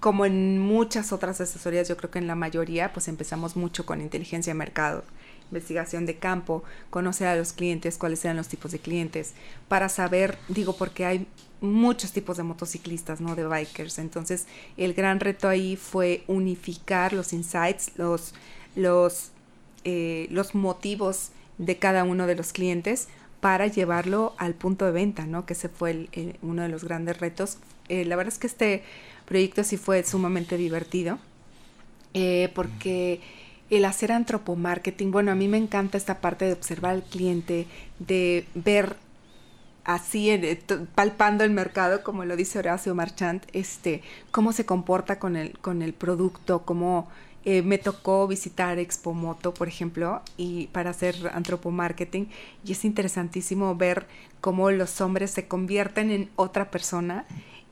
como 0.00 0.26
en 0.26 0.58
muchas 0.60 1.12
otras 1.12 1.40
asesorías, 1.40 1.88
yo 1.88 1.96
creo 1.96 2.10
que 2.10 2.18
en 2.18 2.26
la 2.26 2.34
mayoría, 2.34 2.92
pues 2.92 3.08
empezamos 3.08 3.56
mucho 3.56 3.86
con 3.86 4.00
inteligencia 4.00 4.52
de 4.52 4.58
mercado, 4.58 5.04
investigación 5.50 6.06
de 6.06 6.16
campo, 6.16 6.62
conocer 6.90 7.28
a 7.28 7.36
los 7.36 7.52
clientes, 7.52 7.98
cuáles 7.98 8.24
eran 8.24 8.36
los 8.36 8.48
tipos 8.48 8.72
de 8.72 8.78
clientes, 8.78 9.32
para 9.68 9.88
saber, 9.88 10.38
digo, 10.48 10.76
porque 10.76 11.04
hay 11.04 11.26
muchos 11.60 12.12
tipos 12.12 12.36
de 12.36 12.42
motociclistas, 12.42 13.20
¿no? 13.20 13.34
De 13.34 13.46
bikers. 13.46 13.98
Entonces, 13.98 14.46
el 14.76 14.94
gran 14.94 15.20
reto 15.20 15.48
ahí 15.48 15.76
fue 15.76 16.24
unificar 16.26 17.12
los 17.12 17.32
insights, 17.32 17.92
los, 17.96 18.34
los, 18.74 19.30
eh, 19.84 20.26
los 20.30 20.54
motivos 20.54 21.30
de 21.58 21.78
cada 21.78 22.04
uno 22.04 22.26
de 22.26 22.36
los 22.36 22.52
clientes 22.52 23.08
para 23.40 23.66
llevarlo 23.66 24.34
al 24.38 24.54
punto 24.54 24.84
de 24.86 24.92
venta, 24.92 25.26
¿no? 25.26 25.46
Que 25.46 25.52
ese 25.52 25.68
fue 25.68 26.08
uno 26.42 26.62
de 26.62 26.68
los 26.68 26.84
grandes 26.84 27.18
retos. 27.18 27.58
Eh, 27.88 28.04
la 28.04 28.16
verdad 28.16 28.32
es 28.32 28.38
que 28.38 28.46
este 28.46 28.82
proyecto 29.26 29.64
sí 29.64 29.76
fue 29.76 30.02
sumamente 30.04 30.56
divertido, 30.56 31.18
eh, 32.14 32.50
porque 32.54 33.20
el 33.70 33.84
hacer 33.84 34.12
antropomarketing, 34.12 35.10
bueno, 35.10 35.32
a 35.32 35.34
mí 35.34 35.48
me 35.48 35.58
encanta 35.58 35.98
esta 35.98 36.20
parte 36.20 36.44
de 36.46 36.52
observar 36.52 36.92
al 36.92 37.02
cliente, 37.02 37.66
de 37.98 38.46
ver 38.54 38.96
así 39.84 40.30
eh, 40.30 40.60
palpando 40.94 41.44
el 41.44 41.50
mercado, 41.50 42.02
como 42.02 42.24
lo 42.24 42.36
dice 42.36 42.58
Horacio 42.58 42.94
Marchant, 42.94 43.44
este, 43.52 44.02
cómo 44.30 44.52
se 44.52 44.66
comporta 44.66 45.18
con 45.18 45.36
el, 45.36 45.58
con 45.58 45.82
el 45.82 45.92
producto, 45.92 46.62
cómo 46.62 47.08
eh, 47.48 47.62
me 47.62 47.78
tocó 47.78 48.26
visitar 48.26 48.80
Expo 48.80 49.14
Moto, 49.14 49.54
por 49.54 49.68
ejemplo, 49.68 50.20
y 50.36 50.66
para 50.72 50.90
hacer 50.90 51.14
antropomarketing, 51.32 52.28
y 52.64 52.72
es 52.72 52.84
interesantísimo 52.84 53.76
ver 53.76 54.08
cómo 54.40 54.72
los 54.72 55.00
hombres 55.00 55.30
se 55.30 55.46
convierten 55.46 56.10
en 56.10 56.28
otra 56.34 56.72
persona 56.72 57.24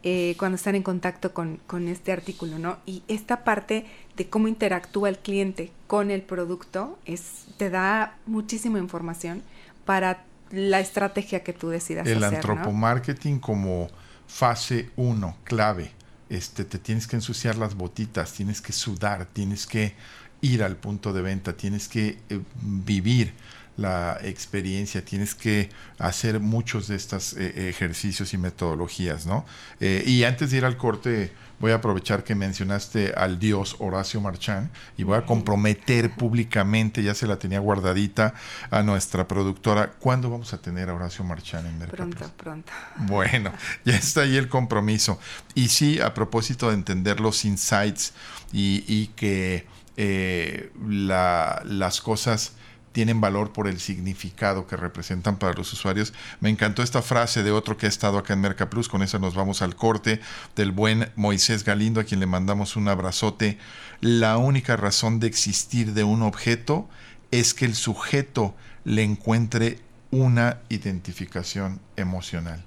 eh, 0.04 0.36
cuando 0.38 0.54
están 0.54 0.76
en 0.76 0.84
contacto 0.84 1.34
con, 1.34 1.58
con, 1.66 1.88
este 1.88 2.12
artículo, 2.12 2.60
¿no? 2.60 2.76
Y 2.86 3.02
esta 3.08 3.42
parte 3.42 3.84
de 4.16 4.28
cómo 4.28 4.46
interactúa 4.46 5.08
el 5.08 5.18
cliente 5.18 5.72
con 5.88 6.12
el 6.12 6.22
producto 6.22 6.96
es, 7.04 7.46
te 7.56 7.68
da 7.68 8.16
muchísima 8.26 8.78
información 8.78 9.42
para 9.84 10.22
la 10.52 10.78
estrategia 10.78 11.42
que 11.42 11.52
tú 11.52 11.70
decidas 11.70 12.06
el 12.06 12.22
hacer. 12.22 12.44
El 12.44 12.50
antropomarketing 12.50 13.40
como 13.40 13.88
fase 14.28 14.90
1, 14.94 15.36
clave. 15.42 15.90
Este, 16.28 16.64
te 16.64 16.78
tienes 16.78 17.06
que 17.06 17.16
ensuciar 17.16 17.56
las 17.56 17.74
botitas, 17.74 18.32
tienes 18.32 18.60
que 18.60 18.72
sudar, 18.72 19.26
tienes 19.26 19.66
que 19.66 19.94
ir 20.40 20.62
al 20.62 20.76
punto 20.76 21.12
de 21.12 21.22
venta, 21.22 21.56
tienes 21.56 21.88
que 21.88 22.18
eh, 22.28 22.40
vivir 22.60 23.32
la 23.76 24.18
experiencia, 24.22 25.04
tienes 25.04 25.34
que 25.34 25.68
hacer 25.98 26.40
muchos 26.40 26.88
de 26.88 26.96
estos 26.96 27.34
eh, 27.34 27.68
ejercicios 27.68 28.32
y 28.32 28.38
metodologías, 28.38 29.26
¿no? 29.26 29.44
Eh, 29.80 30.04
y 30.06 30.24
antes 30.24 30.50
de 30.50 30.58
ir 30.58 30.64
al 30.64 30.76
corte, 30.76 31.32
voy 31.58 31.72
a 31.72 31.76
aprovechar 31.76 32.22
que 32.24 32.34
mencionaste 32.34 33.14
al 33.16 33.38
dios 33.38 33.76
Horacio 33.80 34.20
Marchán 34.20 34.70
y 34.96 35.02
voy 35.02 35.16
a 35.16 35.26
comprometer 35.26 36.14
públicamente, 36.14 37.02
ya 37.02 37.14
se 37.14 37.26
la 37.26 37.38
tenía 37.38 37.58
guardadita 37.58 38.34
a 38.70 38.82
nuestra 38.82 39.26
productora, 39.26 39.92
¿cuándo 39.98 40.30
vamos 40.30 40.52
a 40.52 40.58
tener 40.58 40.88
a 40.88 40.94
Horacio 40.94 41.24
Marchán 41.24 41.66
en 41.66 41.78
Mercado? 41.78 42.10
Pronto, 42.10 42.32
pronto. 42.36 42.72
Bueno, 42.96 43.52
ya 43.84 43.96
está 43.96 44.22
ahí 44.22 44.36
el 44.36 44.48
compromiso. 44.48 45.18
Y 45.54 45.68
sí, 45.68 46.00
a 46.00 46.14
propósito 46.14 46.68
de 46.68 46.74
entender 46.74 47.18
los 47.18 47.44
insights 47.44 48.12
y, 48.52 49.08
que 49.16 49.66
eh, 49.96 50.70
las 50.86 52.00
cosas 52.00 52.52
tienen 52.94 53.20
valor 53.20 53.52
por 53.52 53.66
el 53.66 53.80
significado 53.80 54.68
que 54.68 54.76
representan 54.76 55.36
para 55.36 55.52
los 55.52 55.72
usuarios. 55.72 56.14
Me 56.38 56.48
encantó 56.48 56.80
esta 56.80 57.02
frase 57.02 57.42
de 57.42 57.50
otro 57.50 57.76
que 57.76 57.86
ha 57.86 57.88
estado 57.88 58.18
acá 58.18 58.34
en 58.34 58.40
Merca 58.40 58.70
Plus, 58.70 58.88
con 58.88 59.02
eso 59.02 59.18
nos 59.18 59.34
vamos 59.34 59.62
al 59.62 59.74
corte, 59.74 60.20
del 60.54 60.70
buen 60.70 61.10
Moisés 61.16 61.64
Galindo, 61.64 62.00
a 62.00 62.04
quien 62.04 62.20
le 62.20 62.26
mandamos 62.26 62.76
un 62.76 62.86
abrazote. 62.86 63.58
La 64.00 64.36
única 64.36 64.76
razón 64.76 65.18
de 65.18 65.26
existir 65.26 65.92
de 65.92 66.04
un 66.04 66.22
objeto 66.22 66.88
es 67.32 67.52
que 67.52 67.64
el 67.64 67.74
sujeto 67.74 68.54
le 68.84 69.02
encuentre 69.02 69.80
una 70.12 70.60
identificación 70.68 71.80
emocional. 71.96 72.64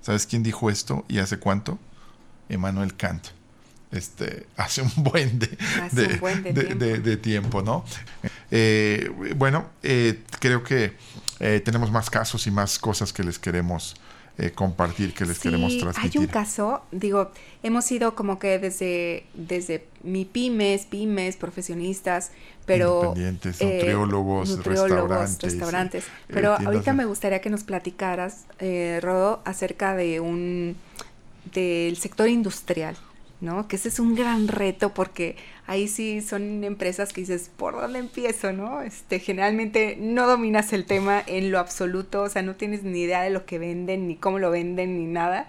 ¿Sabes 0.00 0.24
quién 0.24 0.42
dijo 0.42 0.70
esto 0.70 1.04
y 1.08 1.18
hace 1.18 1.38
cuánto? 1.38 1.78
Emmanuel 2.48 2.96
Kant 2.96 3.37
este, 3.92 4.46
hace 4.56 4.82
un 4.82 4.90
buen 4.96 5.38
de, 5.38 7.16
tiempo. 7.16 7.62
¿no? 7.62 7.84
Eh, 8.50 9.10
bueno, 9.36 9.66
eh, 9.82 10.22
creo 10.40 10.62
que 10.62 10.92
eh, 11.40 11.60
tenemos 11.64 11.90
más 11.90 12.10
casos 12.10 12.46
y 12.46 12.50
más 12.50 12.78
cosas 12.78 13.12
que 13.12 13.22
les 13.22 13.38
queremos 13.38 13.96
compartir, 14.54 15.14
que 15.14 15.26
les 15.26 15.40
queremos 15.40 15.76
transmitir. 15.78 16.20
Hay 16.20 16.26
un 16.26 16.30
caso, 16.30 16.82
digo, 16.92 17.32
hemos 17.64 17.90
ido 17.90 18.14
como 18.14 18.38
que 18.38 18.60
desde, 18.60 19.26
desde 19.34 19.88
mi 20.04 20.24
pymes, 20.24 20.86
pymes, 20.86 21.36
profesionistas, 21.36 22.30
pero... 22.64 23.14
Independientes, 23.16 23.60
nutriólogos, 23.60 24.64
restaurantes. 24.64 25.42
restaurantes. 25.42 26.04
Pero 26.28 26.54
ahorita 26.54 26.92
me 26.92 27.04
gustaría 27.04 27.40
que 27.40 27.50
nos 27.50 27.64
platicaras, 27.64 28.44
Rodo, 29.00 29.42
acerca 29.44 29.96
de 29.96 30.20
un 30.20 30.76
del 31.52 31.96
sector 31.96 32.28
industrial. 32.28 32.96
¿No? 33.40 33.68
Que 33.68 33.76
ese 33.76 33.88
es 33.88 33.98
un 33.98 34.14
gran 34.14 34.48
reto 34.48 34.92
porque 34.94 35.36
ahí 35.66 35.88
sí 35.88 36.20
son 36.20 36.64
empresas 36.64 37.12
que 37.12 37.20
dices, 37.20 37.50
¿por 37.56 37.74
dónde 37.74 37.98
empiezo, 37.98 38.52
no? 38.52 38.80
Este, 38.82 39.20
generalmente 39.20 39.96
no 40.00 40.26
dominas 40.26 40.72
el 40.72 40.84
tema 40.84 41.22
en 41.26 41.50
lo 41.50 41.58
absoluto, 41.58 42.22
o 42.22 42.28
sea, 42.28 42.42
no 42.42 42.56
tienes 42.56 42.82
ni 42.82 43.00
idea 43.00 43.22
de 43.22 43.30
lo 43.30 43.46
que 43.46 43.58
venden, 43.58 44.08
ni 44.08 44.16
cómo 44.16 44.38
lo 44.38 44.50
venden, 44.50 44.98
ni 44.98 45.06
nada. 45.06 45.48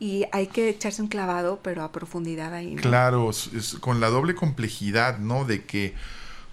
Y 0.00 0.26
hay 0.30 0.46
que 0.46 0.68
echarse 0.68 1.02
un 1.02 1.08
clavado, 1.08 1.60
pero 1.62 1.82
a 1.82 1.90
profundidad 1.90 2.54
ahí. 2.54 2.76
Claro, 2.76 3.30
con 3.80 4.00
la 4.00 4.08
doble 4.08 4.34
complejidad, 4.34 5.18
¿no? 5.18 5.44
De 5.44 5.64
que 5.64 5.94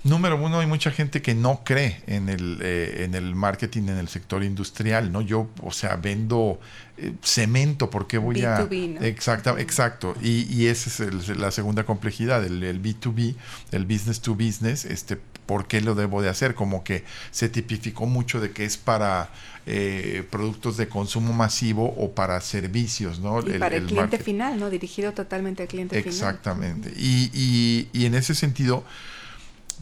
Número 0.06 0.40
uno, 0.40 0.60
hay 0.60 0.68
mucha 0.68 0.92
gente 0.92 1.24
que 1.24 1.34
no 1.34 1.64
cree 1.64 2.00
en 2.06 2.30
el, 2.30 2.60
eh, 2.62 3.06
en 3.06 3.16
el 3.16 3.34
marketing 3.34 3.90
en 3.90 3.98
el 3.98 4.08
sector 4.08 4.44
industrial, 4.44 5.12
¿no? 5.12 5.22
Yo, 5.22 5.48
o 5.64 5.72
sea, 5.72 5.96
vendo 5.96 6.60
eh, 6.98 7.14
cemento, 7.24 7.90
¿por 7.90 8.06
qué 8.06 8.20
voy 8.20 8.44
a...? 8.44 8.68
Exacto, 9.02 9.58
exacto. 9.58 10.16
Y, 10.22 10.44
y 10.54 10.68
esa 10.68 11.06
es 11.06 11.30
la 11.30 11.50
segunda 11.50 11.86
complejidad, 11.86 12.46
el, 12.46 12.62
el, 12.62 12.84
B2B, 12.84 13.34
el 13.72 13.86
business 13.86 14.22
to 14.22 14.36
business, 14.36 14.86
este, 14.86 15.18
¿por 15.48 15.66
qué 15.66 15.82
lo 15.82 15.96
debo 15.96 16.22
de 16.22 16.30
hacer? 16.30 16.54
Como 16.54 16.84
que 16.84 17.04
se 17.32 17.50
tipificó 17.50 18.06
mucho 18.06 18.40
de 18.40 18.52
que 18.52 18.64
es 18.64 18.78
para 18.78 19.32
eh, 19.66 20.24
productos 20.30 20.78
de 20.78 20.88
consumo 20.88 21.34
masivo 21.34 21.96
o 21.98 22.12
para 22.12 22.40
servicios, 22.42 23.20
¿no? 23.20 23.40
Y 23.40 23.58
para 23.58 23.78
el, 23.78 23.88
cliente 23.88 24.20
final, 24.20 24.60
¿no? 24.60 24.70
Dirigido 24.70 25.14
totalmente 25.14 25.64
al 25.64 25.68
cliente 25.68 25.98
final. 25.98 26.14
Exactamente. 26.14 26.94
Y, 26.96 27.32
y, 27.34 27.90
y 27.92 28.06
en 28.06 28.14
ese 28.14 28.36
sentido 28.36 28.84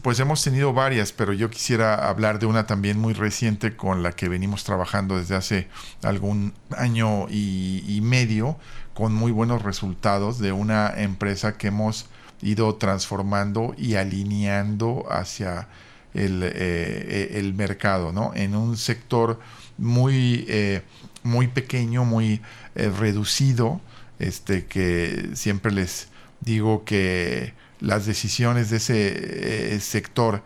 pues 0.04 0.20
hemos 0.20 0.44
tenido 0.44 0.74
varias, 0.74 1.12
pero 1.12 1.32
yo 1.32 1.48
quisiera 1.48 2.10
hablar 2.10 2.38
de 2.38 2.44
una 2.44 2.66
también 2.66 2.98
muy 2.98 3.14
reciente 3.14 3.74
con 3.74 4.02
la 4.02 4.12
que 4.12 4.28
venimos 4.28 4.62
trabajando 4.62 5.16
desde 5.16 5.34
hace 5.34 5.68
algún 6.02 6.52
año 6.76 7.26
y, 7.30 8.00
medio, 8.02 8.58
con 8.92 9.14
muy 9.14 9.32
buenos 9.32 9.62
resultados 9.62 10.38
de 10.38 10.52
una 10.52 10.92
empresa 10.94 11.56
que 11.56 11.68
hemos 11.68 12.04
ido 12.42 12.74
transformando 12.74 13.74
y 13.78 13.94
alineando 13.94 15.06
hacia 15.08 15.68
el, 16.12 16.42
eh, 16.42 17.38
el 17.38 17.54
mercado, 17.54 18.12
¿no? 18.12 18.32
En 18.34 18.54
un 18.56 18.76
sector 18.76 19.40
muy, 19.78 20.44
eh, 20.48 20.82
muy 21.22 21.48
pequeño, 21.48 22.04
muy 22.04 22.42
eh, 22.74 22.90
reducido, 22.90 23.80
este, 24.18 24.66
que 24.66 25.30
siempre 25.32 25.72
les 25.72 26.08
digo 26.42 26.84
que 26.84 27.54
las 27.80 28.06
decisiones 28.06 28.70
de 28.70 28.76
ese 28.76 29.74
eh, 29.74 29.80
sector 29.80 30.42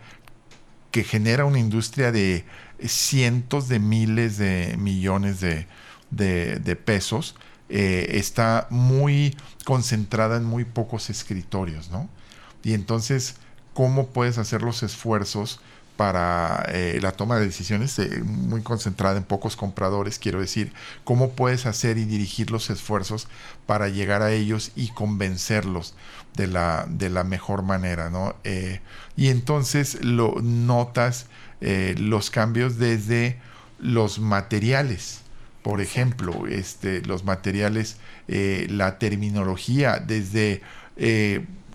que 0.91 1.05
genera 1.05 1.45
una 1.45 1.59
industria 1.59 2.13
de 2.13 2.45
cientos 2.87 3.69
de 3.69 3.79
miles 3.79 4.39
de 4.39 4.77
millones 4.79 5.41
de, 5.41 6.77
pesos, 6.85 7.35
eh, 7.69 8.13
está 8.15 8.67
muy 8.71 9.37
concentrada 9.65 10.37
en 10.37 10.45
muy 10.45 10.65
pocos 10.65 11.11
escritorios, 11.11 11.91
¿no? 11.91 12.09
Y 12.63 12.73
entonces, 12.73 13.37
¿cómo 13.75 14.09
puedes 14.09 14.39
hacer 14.39 14.63
los 14.63 14.83
esfuerzos 14.83 15.61
para 15.99 16.65
eh, 16.69 17.01
la 17.03 17.11
toma 17.11 17.39
de 17.39 17.47
decisiones 17.47 18.01
muy 18.25 18.63
concentrada 18.63 19.17
en 19.17 19.25
pocos 19.25 19.57
compradores, 19.57 20.21
quiero 20.21 20.41
decir, 20.41 20.73
cómo 21.03 21.31
puedes 21.31 21.67
hacer 21.67 21.99
y 21.99 22.05
dirigir 22.05 22.53
los 22.53 22.71
esfuerzos 22.71 23.27
para 23.67 23.89
llegar 23.89 24.23
a 24.23 24.31
ellos 24.31 24.71
y 24.77 24.91
convencerlos 24.91 25.95
de 26.35 26.47
la, 26.47 26.87
de 26.89 27.11
la 27.11 27.25
mejor 27.25 27.63
manera, 27.63 28.11
¿no? 28.11 28.37
Eh, 28.45 28.81
y 29.17 29.29
entonces 29.29 29.99
lo 30.05 30.41
notas 30.43 31.27
los 31.61 32.31
cambios 32.31 32.79
desde 32.79 33.41
los 33.81 34.21
materiales, 34.21 35.23
por 35.63 35.81
ejemplo, 35.81 36.47
este, 36.47 37.03
los 37.03 37.25
materiales, 37.25 37.97
la 38.29 39.01
terminología, 39.01 39.99
desde 39.99 40.63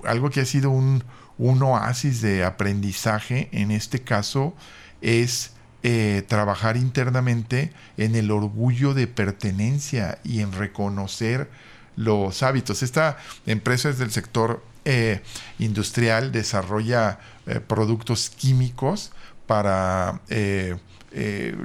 algo 0.06 0.30
que 0.30 0.40
ha 0.40 0.46
sido 0.46 0.70
un, 0.70 1.04
un 1.38 1.62
oasis 1.64 2.22
de 2.22 2.44
aprendizaje, 2.44 3.50
en 3.52 3.72
este 3.72 4.02
caso, 4.02 4.54
es 5.02 5.52
eh, 5.86 6.24
trabajar 6.28 6.78
internamente 6.78 7.74
en 7.98 8.16
el 8.16 8.32
orgullo 8.32 8.94
de 8.94 9.08
pertenencia 9.08 10.20
y 10.24 10.40
en 10.40 10.54
reconocer 10.54 11.50
los 11.96 12.44
hábitos. 12.44 12.84
Esta 12.84 13.18
empresa 13.46 13.90
es 13.90 14.00
del 14.00 14.12
sector 14.12 14.64
eh, 14.86 15.22
industrial, 15.60 16.32
desarrolla 16.32 17.20
eh, 17.48 17.60
productos 17.60 18.30
químicos 18.30 19.12
para 19.48 20.22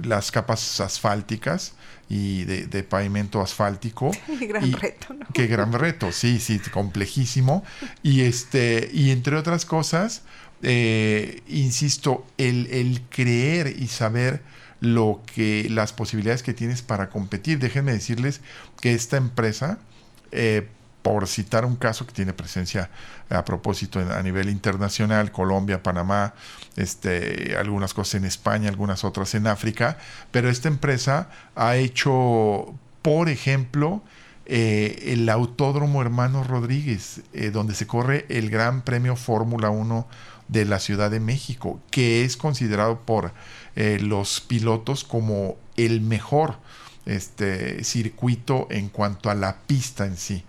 las 0.02 0.30
capas 0.30 0.80
asfálticas 0.80 1.72
y 2.08 2.44
de, 2.44 2.82
pavimento 2.82 3.40
asfáltico. 3.40 4.10
Qué 4.38 4.46
gran 4.46 4.72
reto, 4.72 5.14
¿no? 5.14 5.26
Qué 5.32 5.46
gran 5.46 5.72
reto, 5.72 6.12
sí, 6.12 6.38
sí, 6.40 6.58
complejísimo. 6.72 7.64
Y, 8.02 8.22
este, 8.22 8.90
y 8.92 9.10
entre 9.10 9.36
otras 9.36 9.64
cosas, 9.64 10.22
eh, 10.62 11.42
insisto, 11.46 12.26
el, 12.38 13.02
creer 13.10 13.74
y 13.78 13.88
saber 13.88 14.42
lo 14.80 15.22
que 15.34 15.68
las 15.70 15.92
posibilidades 15.92 16.42
que 16.42 16.54
tienes 16.54 16.82
para 16.82 17.10
competir. 17.10 17.58
Déjenme 17.58 17.92
decirles 17.92 18.40
que 18.80 18.94
esta 18.94 19.16
empresa 19.16 19.78
eh, 20.32 20.68
por 21.02 21.26
citar 21.26 21.64
un 21.64 21.76
caso 21.76 22.06
que 22.06 22.12
tiene 22.12 22.32
presencia 22.32 22.90
a 23.30 23.44
propósito 23.44 24.00
a 24.00 24.22
nivel 24.22 24.50
internacional, 24.50 25.32
Colombia, 25.32 25.82
Panamá, 25.82 26.34
este, 26.76 27.56
algunas 27.56 27.94
cosas 27.94 28.16
en 28.16 28.24
España, 28.24 28.68
algunas 28.68 29.04
otras 29.04 29.34
en 29.34 29.46
África, 29.46 29.96
pero 30.30 30.50
esta 30.50 30.68
empresa 30.68 31.30
ha 31.54 31.76
hecho, 31.76 32.74
por 33.00 33.28
ejemplo, 33.28 34.02
eh, 34.46 35.12
el 35.12 35.28
Autódromo 35.28 36.02
Hermano 36.02 36.42
Rodríguez, 36.44 37.22
eh, 37.32 37.50
donde 37.50 37.74
se 37.74 37.86
corre 37.86 38.26
el 38.28 38.50
Gran 38.50 38.82
Premio 38.82 39.16
Fórmula 39.16 39.70
1 39.70 40.06
de 40.48 40.64
la 40.64 40.78
Ciudad 40.78 41.10
de 41.10 41.20
México, 41.20 41.80
que 41.90 42.24
es 42.24 42.36
considerado 42.36 43.00
por 43.00 43.32
los 43.76 44.40
pilotos 44.40 45.04
como 45.04 45.56
el 45.76 46.00
mejor 46.00 46.56
este, 47.08 47.82
circuito 47.84 48.68
en 48.70 48.88
cuanto 48.90 49.30
a 49.30 49.34
la 49.34 49.62
pista 49.66 50.04
en 50.06 50.16
sí 50.16 50.44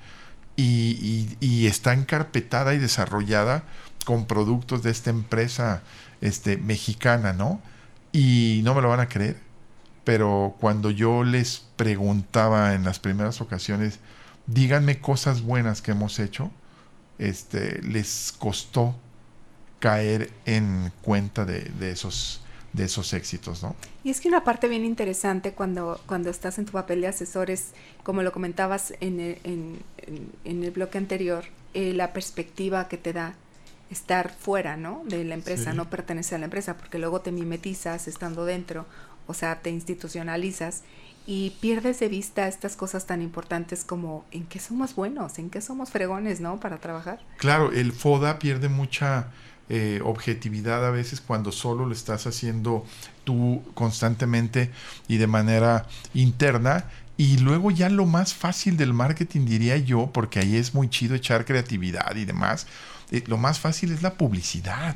y, 0.55 1.67
está 1.67 1.93
encarpetada 1.93 2.73
y 2.73 2.79
desarrollada 2.79 3.63
con 4.05 4.25
productos 4.25 4.83
de 4.83 4.91
esta 4.91 5.09
empresa 5.09 5.81
este, 6.21 6.57
mexicana, 6.57 7.33
¿no? 7.33 7.61
Y 8.11 8.61
no 8.63 8.75
me 8.75 8.81
lo 8.81 8.89
van 8.89 8.99
a 8.99 9.07
creer, 9.07 9.37
pero 10.03 10.55
cuando 10.59 10.91
yo 10.91 11.23
les 11.23 11.65
preguntaba 11.75 12.73
en 12.73 12.83
las 12.83 12.99
primeras 12.99 13.39
ocasiones, 13.39 13.99
díganme 14.47 14.99
cosas 14.99 15.41
buenas 15.41 15.81
que 15.81 15.91
hemos 15.91 16.19
hecho, 16.19 16.51
este, 17.19 17.81
les 17.83 18.33
costó 18.37 18.95
caer 19.79 20.31
en 20.45 20.91
cuenta 21.01 21.45
de, 21.45 21.61
de 21.61 21.91
esos 21.91 22.41
de 22.73 22.85
esos 22.85 23.13
éxitos, 23.13 23.63
¿no? 23.63 23.75
Y 24.03 24.09
es 24.09 24.21
que 24.21 24.27
una 24.27 24.43
parte 24.43 24.67
bien 24.67 24.85
interesante 24.85 25.53
cuando, 25.53 25.99
cuando 26.05 26.29
estás 26.29 26.59
en 26.59 26.65
tu 26.65 26.71
papel 26.71 27.01
de 27.01 27.07
asesores, 27.07 27.71
como 28.03 28.21
lo 28.21 28.31
comentabas 28.31 28.93
en 28.99 29.19
el, 29.19 29.37
en, 29.43 30.63
el 30.63 30.71
bloque 30.71 30.97
anterior, 30.97 31.45
eh, 31.73 31.93
la 31.93 32.13
perspectiva 32.13 32.87
que 32.87 32.97
te 32.97 33.13
da 33.13 33.33
estar 33.89 34.31
fuera, 34.31 34.77
¿no? 34.77 35.01
De 35.05 35.23
la 35.23 35.33
empresa, 35.33 35.73
no 35.73 35.89
pertenecer 35.89 36.35
a 36.35 36.39
la 36.39 36.45
empresa, 36.45 36.77
porque 36.77 36.99
luego 36.99 37.21
te 37.21 37.31
mimetizas 37.31 38.07
estando 38.07 38.45
dentro, 38.45 38.85
o 39.25 39.33
sea, 39.33 39.61
te 39.61 39.71
institucionalizas 39.71 40.83
y 41.25 41.51
pierdes 41.59 41.99
de 41.99 42.07
vista 42.07 42.47
estas 42.47 42.75
cosas 42.75 43.05
tan 43.05 43.21
importantes 43.21 43.83
como 43.83 44.25
en 44.31 44.45
qué 44.45 44.59
somos 44.59 44.95
buenos, 44.95 45.37
en 45.37 45.49
qué 45.49 45.61
somos 45.61 45.89
fregones, 45.91 46.39
¿no? 46.39 46.59
Para 46.59 46.77
trabajar. 46.77 47.19
Claro, 47.37 47.71
el 47.71 47.91
FODA 47.93 48.39
pierde 48.39 48.69
mucha 48.69 49.27
eh, 49.69 50.01
objetividad 50.03 50.85
a 50.85 50.89
veces 50.89 51.21
cuando 51.21 51.51
solo 51.51 51.85
lo 51.85 51.93
estás 51.93 52.25
haciendo 52.25 52.85
tú 53.23 53.63
constantemente 53.75 54.71
y 55.07 55.17
de 55.17 55.27
manera 55.27 55.87
interna. 56.13 56.85
Y 57.17 57.37
luego 57.37 57.69
ya 57.69 57.89
lo 57.89 58.05
más 58.05 58.33
fácil 58.33 58.77
del 58.77 58.93
marketing 58.93 59.45
diría 59.45 59.77
yo, 59.77 60.09
porque 60.11 60.39
ahí 60.39 60.55
es 60.55 60.73
muy 60.73 60.89
chido 60.89 61.15
echar 61.15 61.45
creatividad 61.45 62.15
y 62.15 62.25
demás, 62.25 62.65
eh, 63.11 63.23
lo 63.27 63.37
más 63.37 63.59
fácil 63.59 63.91
es 63.91 64.01
la 64.01 64.13
publicidad. 64.13 64.95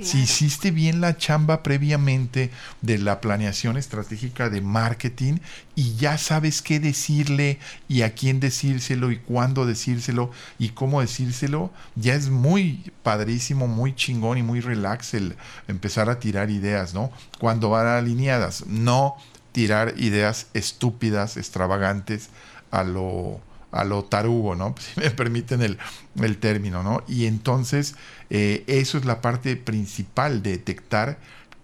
Si 0.00 0.20
hiciste 0.20 0.70
bien 0.70 1.00
la 1.00 1.16
chamba 1.16 1.62
previamente 1.62 2.50
de 2.80 2.98
la 2.98 3.20
planeación 3.20 3.76
estratégica 3.76 4.48
de 4.48 4.62
marketing 4.62 5.34
y 5.74 5.96
ya 5.96 6.16
sabes 6.16 6.62
qué 6.62 6.80
decirle 6.80 7.58
y 7.88 8.02
a 8.02 8.14
quién 8.14 8.40
decírselo 8.40 9.10
y 9.10 9.18
cuándo 9.18 9.66
decírselo 9.66 10.30
y 10.58 10.70
cómo 10.70 11.02
decírselo, 11.02 11.70
ya 11.94 12.14
es 12.14 12.30
muy 12.30 12.90
padrísimo, 13.02 13.66
muy 13.66 13.94
chingón 13.94 14.38
y 14.38 14.42
muy 14.42 14.60
relax 14.60 15.12
el 15.14 15.36
empezar 15.68 16.08
a 16.08 16.18
tirar 16.18 16.50
ideas, 16.50 16.94
¿no? 16.94 17.12
Cuando 17.38 17.68
van 17.68 17.86
alineadas, 17.86 18.66
no 18.66 19.16
tirar 19.52 19.94
ideas 19.98 20.46
estúpidas, 20.54 21.36
extravagantes 21.36 22.30
a 22.70 22.82
lo 22.82 23.40
a 23.72 23.84
lo 23.84 24.04
tarugo, 24.04 24.54
¿no? 24.54 24.74
Si 24.94 25.00
me 25.00 25.10
permiten 25.10 25.62
el, 25.62 25.78
el 26.16 26.38
término, 26.38 26.82
¿no? 26.82 27.02
Y 27.08 27.26
entonces 27.26 27.96
eh, 28.30 28.64
eso 28.66 28.98
es 28.98 29.04
la 29.04 29.20
parte 29.20 29.56
principal, 29.56 30.42
de 30.42 30.52
detectar 30.52 31.18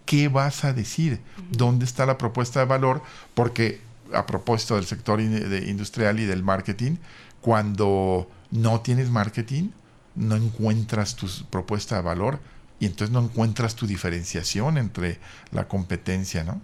qué 0.06 0.28
vas 0.28 0.64
a 0.64 0.72
decir, 0.72 1.20
dónde 1.50 1.84
está 1.84 2.06
la 2.06 2.16
propuesta 2.16 2.60
de 2.60 2.66
valor, 2.66 3.02
porque 3.34 3.80
a 4.14 4.24
propósito 4.24 4.76
del 4.76 4.86
sector 4.86 5.20
industrial 5.20 6.18
y 6.18 6.24
del 6.24 6.42
marketing, 6.42 6.96
cuando 7.42 8.26
no 8.50 8.80
tienes 8.80 9.10
marketing, 9.10 9.68
no 10.14 10.36
encuentras 10.36 11.14
tu 11.14 11.28
propuesta 11.50 11.96
de 11.96 12.02
valor 12.02 12.40
y 12.80 12.86
entonces 12.86 13.12
no 13.12 13.20
encuentras 13.20 13.74
tu 13.74 13.86
diferenciación 13.86 14.78
entre 14.78 15.18
la 15.52 15.68
competencia, 15.68 16.42
¿no? 16.42 16.60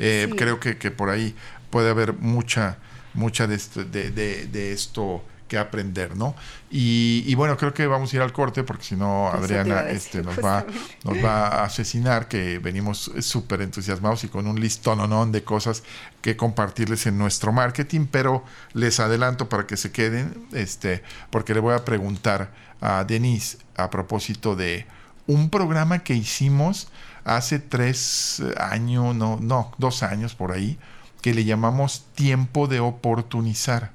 Eh, 0.00 0.28
creo 0.36 0.60
que, 0.60 0.78
que, 0.78 0.90
por 0.90 1.10
ahí 1.10 1.34
puede 1.70 1.90
haber 1.90 2.14
mucha 2.14 2.78
mucha 3.18 3.46
de, 3.46 3.56
esto, 3.56 3.84
de, 3.84 4.72
esto 4.72 5.22
que 5.48 5.58
aprender, 5.58 6.16
¿no? 6.16 6.34
Y, 6.70 7.34
bueno, 7.34 7.56
creo 7.56 7.72
que 7.72 7.86
vamos 7.86 8.12
a 8.12 8.16
ir 8.16 8.22
al 8.22 8.32
corte 8.32 8.62
porque 8.62 8.84
si 8.84 8.96
no 8.96 9.28
Adriana 9.28 9.88
este, 9.88 10.22
nos, 10.22 10.38
va, 10.38 10.64
nos 11.04 11.24
va 11.24 11.48
a 11.48 11.64
asesinar, 11.64 12.28
que 12.28 12.58
venimos 12.58 13.10
súper 13.20 13.62
entusiasmados 13.62 14.24
y 14.24 14.28
con 14.28 14.46
un 14.46 14.60
listón 14.60 15.32
de 15.32 15.44
cosas 15.44 15.82
que 16.20 16.36
compartirles 16.36 17.06
en 17.06 17.18
nuestro 17.18 17.52
marketing, 17.52 18.06
pero 18.10 18.44
les 18.74 19.00
adelanto 19.00 19.48
para 19.48 19.66
que 19.66 19.76
se 19.76 19.90
queden, 19.90 20.46
este, 20.52 21.02
porque 21.30 21.54
le 21.54 21.60
voy 21.60 21.74
a 21.74 21.84
preguntar 21.84 22.52
a 22.80 23.04
Denise 23.04 23.58
a 23.76 23.90
propósito 23.90 24.54
de 24.54 24.86
un 25.26 25.50
programa 25.50 26.00
que 26.00 26.14
hicimos 26.14 26.88
hace 27.24 27.58
tres 27.58 28.42
años, 28.58 29.14
no, 29.14 29.38
no, 29.40 29.72
dos 29.78 30.02
años 30.02 30.34
por 30.34 30.52
ahí, 30.52 30.78
que 31.20 31.34
le 31.34 31.44
llamamos 31.44 32.04
tiempo 32.14 32.66
de 32.68 32.80
oportunizar 32.80 33.92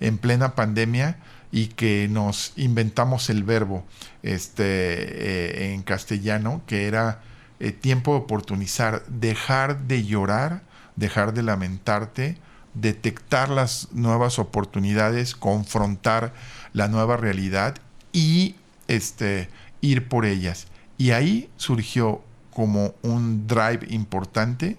en 0.00 0.18
plena 0.18 0.54
pandemia 0.54 1.18
y 1.50 1.68
que 1.68 2.08
nos 2.10 2.52
inventamos 2.56 3.30
el 3.30 3.44
verbo 3.44 3.84
este, 4.22 4.64
eh, 4.64 5.74
en 5.74 5.82
castellano, 5.82 6.62
que 6.66 6.86
era 6.86 7.20
eh, 7.60 7.72
tiempo 7.72 8.12
de 8.12 8.20
oportunizar, 8.20 9.04
dejar 9.06 9.82
de 9.82 10.04
llorar, 10.04 10.62
dejar 10.96 11.34
de 11.34 11.42
lamentarte, 11.42 12.38
detectar 12.74 13.50
las 13.50 13.88
nuevas 13.92 14.38
oportunidades, 14.38 15.34
confrontar 15.34 16.32
la 16.72 16.88
nueva 16.88 17.16
realidad 17.16 17.76
y 18.12 18.56
este, 18.88 19.48
ir 19.80 20.08
por 20.08 20.24
ellas. 20.24 20.66
Y 20.96 21.10
ahí 21.10 21.50
surgió 21.56 22.22
como 22.52 22.94
un 23.02 23.46
drive 23.46 23.86
importante 23.90 24.76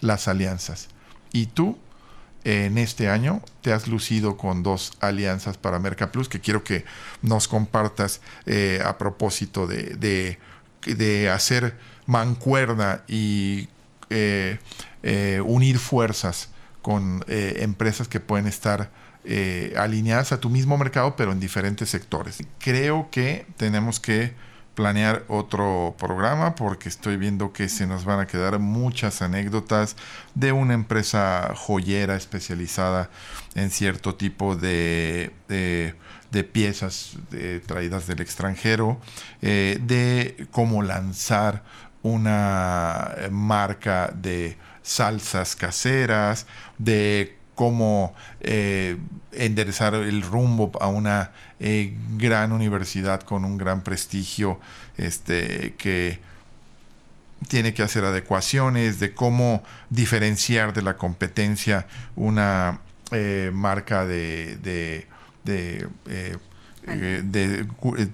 las 0.00 0.28
alianzas. 0.28 0.88
Y 1.32 1.46
tú, 1.46 1.78
en 2.44 2.76
este 2.78 3.08
año, 3.08 3.42
te 3.62 3.72
has 3.72 3.88
lucido 3.88 4.36
con 4.36 4.62
dos 4.62 4.92
alianzas 5.00 5.56
para 5.56 5.78
Merca 5.78 6.12
Plus 6.12 6.28
que 6.28 6.40
quiero 6.40 6.64
que 6.64 6.84
nos 7.22 7.48
compartas 7.48 8.20
eh, 8.46 8.82
a 8.84 8.98
propósito 8.98 9.66
de, 9.66 10.38
de, 10.84 11.30
hacer 11.30 11.78
mancuerna 12.06 13.02
y 13.06 13.68
eh, 14.10 14.58
eh, 15.02 15.40
unir 15.44 15.78
fuerzas 15.78 16.50
con 16.82 17.24
empresas 17.28 18.08
que 18.08 18.18
pueden 18.18 18.48
estar 18.48 18.90
alineadas 19.76 20.32
a 20.32 20.40
tu 20.40 20.50
mismo 20.50 20.76
mercado, 20.76 21.14
pero 21.14 21.30
en 21.30 21.38
diferentes 21.38 21.88
sectores. 21.88 22.42
Creo 22.58 23.08
que 23.12 23.46
tenemos 23.56 24.00
que 24.00 24.32
planear 24.74 25.24
otro 25.28 25.94
programa 25.98 26.54
porque 26.54 26.88
estoy 26.88 27.16
viendo 27.16 27.52
que 27.52 27.68
se 27.68 27.86
nos 27.86 28.04
van 28.04 28.20
a 28.20 28.26
quedar 28.26 28.58
muchas 28.58 29.22
anécdotas 29.22 29.96
de 30.34 30.52
una 30.52 30.74
empresa 30.74 31.52
joyera 31.54 32.16
especializada 32.16 33.10
en 33.54 33.70
cierto 33.70 34.14
tipo 34.14 34.56
de, 34.56 35.32
de, 35.48 35.94
piezas 36.44 37.16
traídas 37.66 38.06
del 38.06 38.20
extranjero, 38.20 38.98
eh, 39.42 39.78
de 39.82 40.46
cómo 40.50 40.82
lanzar 40.82 41.62
una 42.02 43.14
marca 43.30 44.12
de 44.14 44.56
salsas 44.82 45.54
caseras, 45.54 46.46
de 46.78 47.36
cómo 47.54 48.14
eh, 48.40 48.96
enderezar 49.32 49.94
el 49.94 50.22
rumbo 50.22 50.72
a 50.80 50.88
una 50.88 51.32
eh, 51.64 51.94
gran 52.18 52.50
universidad 52.50 53.22
con 53.22 53.44
un 53.44 53.56
gran 53.56 53.82
prestigio, 53.82 54.58
este, 54.96 55.74
que 55.78 56.18
tiene 57.46 57.72
que 57.72 57.84
hacer 57.84 58.04
adecuaciones, 58.04 58.98
de 58.98 59.14
cómo 59.14 59.62
diferenciar 59.88 60.72
de 60.72 60.82
la 60.82 60.96
competencia 60.96 61.86
una 62.16 62.80
eh, 63.12 63.52
marca 63.54 64.04
de, 64.04 64.56
de, 64.56 65.06
de 65.44 65.88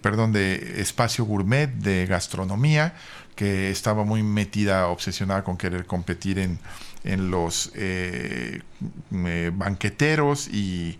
perdón, 0.02 0.32
de 0.32 0.82
espacio 0.82 1.24
gourmet, 1.24 1.68
de 1.72 2.04
gastronomía, 2.04 2.92
que 3.34 3.70
estaba 3.70 4.04
muy 4.04 4.22
metida, 4.22 4.88
obsesionada 4.88 5.42
con 5.42 5.56
querer 5.56 5.86
competir 5.86 6.38
en, 6.38 6.58
en 7.08 7.30
los 7.30 7.72
eh, 7.74 8.60
banqueteros 9.10 10.48
y 10.48 10.98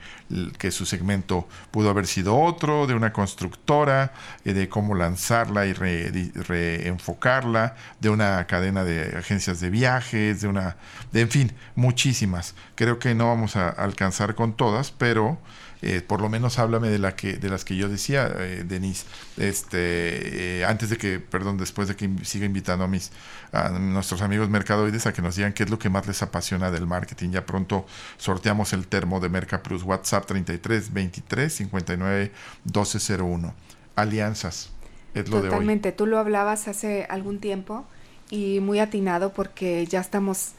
que 0.56 0.70
su 0.70 0.86
segmento 0.86 1.46
pudo 1.70 1.90
haber 1.90 2.06
sido 2.06 2.34
otro, 2.36 2.86
de 2.86 2.94
una 2.94 3.12
constructora, 3.12 4.14
eh, 4.46 4.54
de 4.54 4.70
cómo 4.70 4.94
lanzarla 4.94 5.66
y 5.66 5.74
reenfocarla, 5.74 7.76
de 8.00 8.08
una 8.08 8.46
cadena 8.46 8.84
de 8.84 9.18
agencias 9.18 9.60
de 9.60 9.68
viajes, 9.68 10.40
de 10.40 10.48
una, 10.48 10.78
de, 11.12 11.20
en 11.20 11.28
fin, 11.28 11.52
muchísimas. 11.74 12.54
Creo 12.74 12.98
que 12.98 13.14
no 13.14 13.28
vamos 13.28 13.56
a 13.56 13.68
alcanzar 13.68 14.34
con 14.34 14.54
todas, 14.54 14.90
pero 14.90 15.38
eh, 15.80 16.02
por 16.06 16.20
lo 16.20 16.28
menos 16.28 16.58
háblame 16.58 16.88
de 16.88 16.98
la 16.98 17.14
que 17.14 17.34
de 17.34 17.48
las 17.48 17.64
que 17.64 17.76
yo 17.76 17.88
decía 17.88 18.32
eh, 18.36 18.64
Denise. 18.66 19.06
Este 19.36 20.58
eh, 20.60 20.64
antes 20.64 20.90
de 20.90 20.96
que 20.96 21.20
perdón 21.20 21.56
después 21.56 21.88
de 21.88 21.96
que 21.96 22.10
siga 22.24 22.46
invitando 22.46 22.84
a 22.84 22.88
mis 22.88 23.12
a 23.52 23.70
nuestros 23.70 24.22
amigos 24.22 24.48
mercadoides 24.48 25.06
a 25.06 25.12
que 25.12 25.22
nos 25.22 25.36
digan 25.36 25.52
qué 25.52 25.62
es 25.62 25.70
lo 25.70 25.78
que 25.78 25.88
más 25.88 26.06
les 26.06 26.22
apasiona 26.22 26.70
del 26.70 26.86
marketing. 26.86 27.30
Ya 27.30 27.46
pronto 27.46 27.86
sorteamos 28.16 28.72
el 28.72 28.88
termo 28.88 29.20
de 29.20 29.28
Merca 29.28 29.62
Plus 29.62 29.82
WhatsApp 29.82 30.26
33 30.26 30.92
23 30.92 31.52
59 31.52 32.32
1201 32.64 33.54
alianzas 33.94 34.70
es 35.14 35.28
lo 35.28 35.36
de 35.36 35.44
hoy. 35.44 35.50
Totalmente 35.50 35.92
tú 35.92 36.06
lo 36.06 36.18
hablabas 36.18 36.68
hace 36.68 37.06
algún 37.08 37.38
tiempo 37.38 37.84
y 38.30 38.60
muy 38.60 38.78
atinado 38.78 39.32
porque 39.32 39.86
ya 39.86 40.00
estamos 40.00 40.52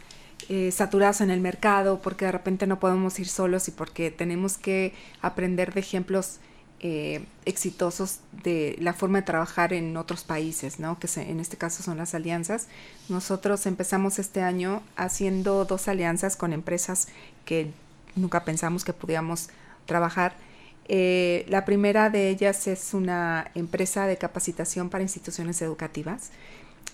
eh, 0.47 0.71
saturados 0.71 1.21
en 1.21 1.29
el 1.29 1.41
mercado, 1.41 2.01
porque 2.01 2.25
de 2.25 2.31
repente 2.31 2.65
no 2.65 2.79
podemos 2.79 3.19
ir 3.19 3.27
solos 3.27 3.67
y 3.67 3.71
porque 3.71 4.09
tenemos 4.09 4.57
que 4.57 4.93
aprender 5.21 5.73
de 5.73 5.81
ejemplos 5.81 6.39
eh, 6.81 7.25
exitosos 7.43 8.19
de 8.43 8.77
la 8.79 8.93
forma 8.93 9.19
de 9.19 9.25
trabajar 9.25 9.73
en 9.73 9.97
otros 9.97 10.23
países, 10.23 10.79
¿no? 10.79 10.97
que 10.97 11.07
en 11.19 11.41
este 11.41 11.57
caso 11.57 11.83
son 11.83 11.97
las 11.97 12.15
alianzas. 12.15 12.69
Nosotros 13.09 13.65
empezamos 13.65 14.17
este 14.17 14.41
año 14.41 14.81
haciendo 14.95 15.65
dos 15.65 15.89
alianzas 15.89 16.37
con 16.37 16.53
empresas 16.53 17.09
que 17.43 17.71
nunca 18.15 18.45
pensamos 18.45 18.85
que 18.85 18.93
podíamos 18.93 19.49
trabajar. 19.85 20.35
Eh, 20.87 21.45
la 21.49 21.65
primera 21.65 22.09
de 22.09 22.29
ellas 22.29 22.65
es 22.65 22.93
una 22.93 23.51
empresa 23.55 24.07
de 24.07 24.17
capacitación 24.17 24.89
para 24.89 25.03
instituciones 25.03 25.61
educativas 25.61 26.31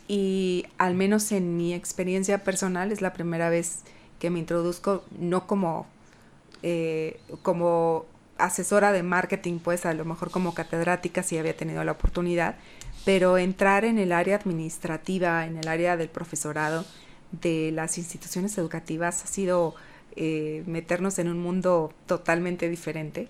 y 0.07 0.65
al 0.77 0.95
menos 0.95 1.31
en 1.31 1.57
mi 1.57 1.73
experiencia 1.73 2.43
personal 2.43 2.91
es 2.91 3.01
la 3.01 3.13
primera 3.13 3.49
vez 3.49 3.81
que 4.19 4.29
me 4.29 4.39
introduzco, 4.39 5.03
no 5.19 5.47
como, 5.47 5.87
eh, 6.63 7.19
como 7.41 8.05
asesora 8.37 8.91
de 8.91 9.03
marketing, 9.03 9.59
pues 9.59 9.85
a 9.85 9.93
lo 9.93 10.05
mejor 10.05 10.31
como 10.31 10.53
catedrática 10.53 11.23
si 11.23 11.37
había 11.37 11.55
tenido 11.55 11.83
la 11.83 11.93
oportunidad, 11.93 12.55
pero 13.03 13.37
entrar 13.37 13.85
en 13.85 13.97
el 13.97 14.11
área 14.11 14.35
administrativa, 14.35 15.45
en 15.45 15.57
el 15.57 15.67
área 15.67 15.97
del 15.97 16.09
profesorado 16.09 16.85
de 17.31 17.71
las 17.71 17.97
instituciones 17.97 18.57
educativas 18.57 19.23
ha 19.23 19.27
sido 19.27 19.75
eh, 20.15 20.63
meternos 20.65 21.19
en 21.19 21.29
un 21.29 21.39
mundo 21.39 21.93
totalmente 22.05 22.69
diferente, 22.69 23.27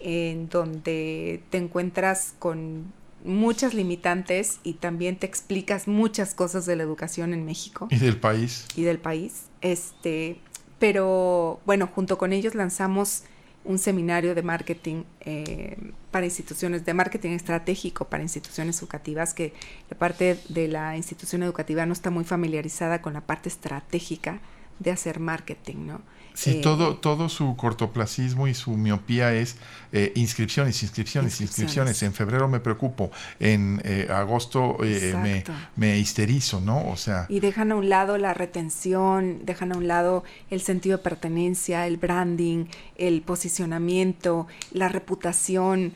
en 0.00 0.48
donde 0.48 1.42
te 1.50 1.58
encuentras 1.58 2.34
con 2.38 2.92
muchas 3.24 3.74
limitantes 3.74 4.58
y 4.62 4.74
también 4.74 5.16
te 5.16 5.26
explicas 5.26 5.88
muchas 5.88 6.34
cosas 6.34 6.66
de 6.66 6.76
la 6.76 6.82
educación 6.82 7.34
en 7.34 7.44
México. 7.44 7.88
Y 7.90 7.98
del 7.98 8.18
país. 8.18 8.66
Y 8.76 8.82
del 8.82 8.98
país. 8.98 9.44
Este, 9.60 10.38
pero 10.78 11.60
bueno, 11.64 11.86
junto 11.86 12.18
con 12.18 12.32
ellos 12.32 12.54
lanzamos 12.54 13.24
un 13.64 13.78
seminario 13.78 14.34
de 14.34 14.42
marketing 14.42 15.04
eh, 15.20 15.76
para 16.10 16.26
instituciones, 16.26 16.84
de 16.84 16.94
marketing 16.94 17.30
estratégico 17.30 18.06
para 18.06 18.22
instituciones 18.22 18.78
educativas, 18.80 19.34
que 19.34 19.52
la 19.88 19.96
parte 19.96 20.38
de 20.48 20.68
la 20.68 20.96
institución 20.96 21.42
educativa 21.42 21.86
no 21.86 21.92
está 21.92 22.10
muy 22.10 22.24
familiarizada 22.24 23.00
con 23.02 23.12
la 23.12 23.20
parte 23.20 23.48
estratégica 23.48 24.40
de 24.80 24.90
hacer 24.90 25.20
marketing, 25.20 25.86
¿no? 25.86 26.00
Sí, 26.34 26.60
todo, 26.60 26.96
todo 26.96 27.28
su 27.28 27.56
cortoplacismo 27.56 28.48
y 28.48 28.54
su 28.54 28.76
miopía 28.76 29.34
es 29.34 29.56
eh, 29.92 30.12
inscripciones, 30.14 30.82
inscripciones, 30.82 31.40
inscripciones, 31.40 32.02
En 32.02 32.14
febrero 32.14 32.48
me 32.48 32.60
preocupo, 32.60 33.10
en 33.38 33.80
eh, 33.84 34.08
agosto 34.10 34.78
eh, 34.82 35.14
me, 35.22 35.44
me, 35.76 35.98
histerizo, 35.98 36.60
¿no? 36.60 36.88
O 36.88 36.96
sea... 36.96 37.26
Y 37.28 37.40
dejan 37.40 37.72
a 37.72 37.76
un 37.76 37.88
lado 37.88 38.16
la 38.16 38.32
retención, 38.32 39.44
dejan 39.44 39.72
a 39.72 39.76
un 39.76 39.88
lado 39.88 40.24
el 40.50 40.62
sentido 40.62 40.96
de 40.96 41.02
pertenencia, 41.02 41.86
el 41.86 41.98
branding, 41.98 42.66
el 42.96 43.20
posicionamiento, 43.22 44.46
la 44.72 44.88
reputación, 44.88 45.92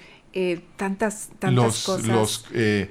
tantas, 0.76 1.30
tantas 1.38 1.52
los, 1.54 1.84
cosas. 1.84 2.06
Los 2.06 2.44
eh, 2.52 2.90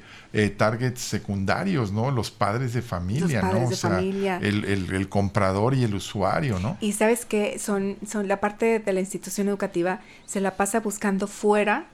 targets 0.58 1.00
secundarios, 1.00 1.92
¿no? 1.92 2.12
Los 2.12 2.32
padres 2.32 2.74
de 2.74 2.82
familia, 2.82 3.42
¿no? 3.42 3.68
O 3.68 3.72
sea, 3.72 4.00
El, 4.00 5.08
comprador 5.10 5.76
y 5.76 5.84
el 5.84 5.96
usuario, 5.96 6.60
¿no? 6.60 6.78
Y 6.82 6.94
sabes 6.94 7.26
que 7.26 7.60
son, 7.60 7.98
son 8.06 8.28
la 8.28 8.40
parte 8.40 8.80
de 8.80 8.94
la 8.94 9.00
institución 9.00 9.48
educativa 9.48 10.02
se 10.26 10.42
la 10.42 10.58
pasa 10.58 10.80
buscando 10.80 11.28
fuera 11.28 11.86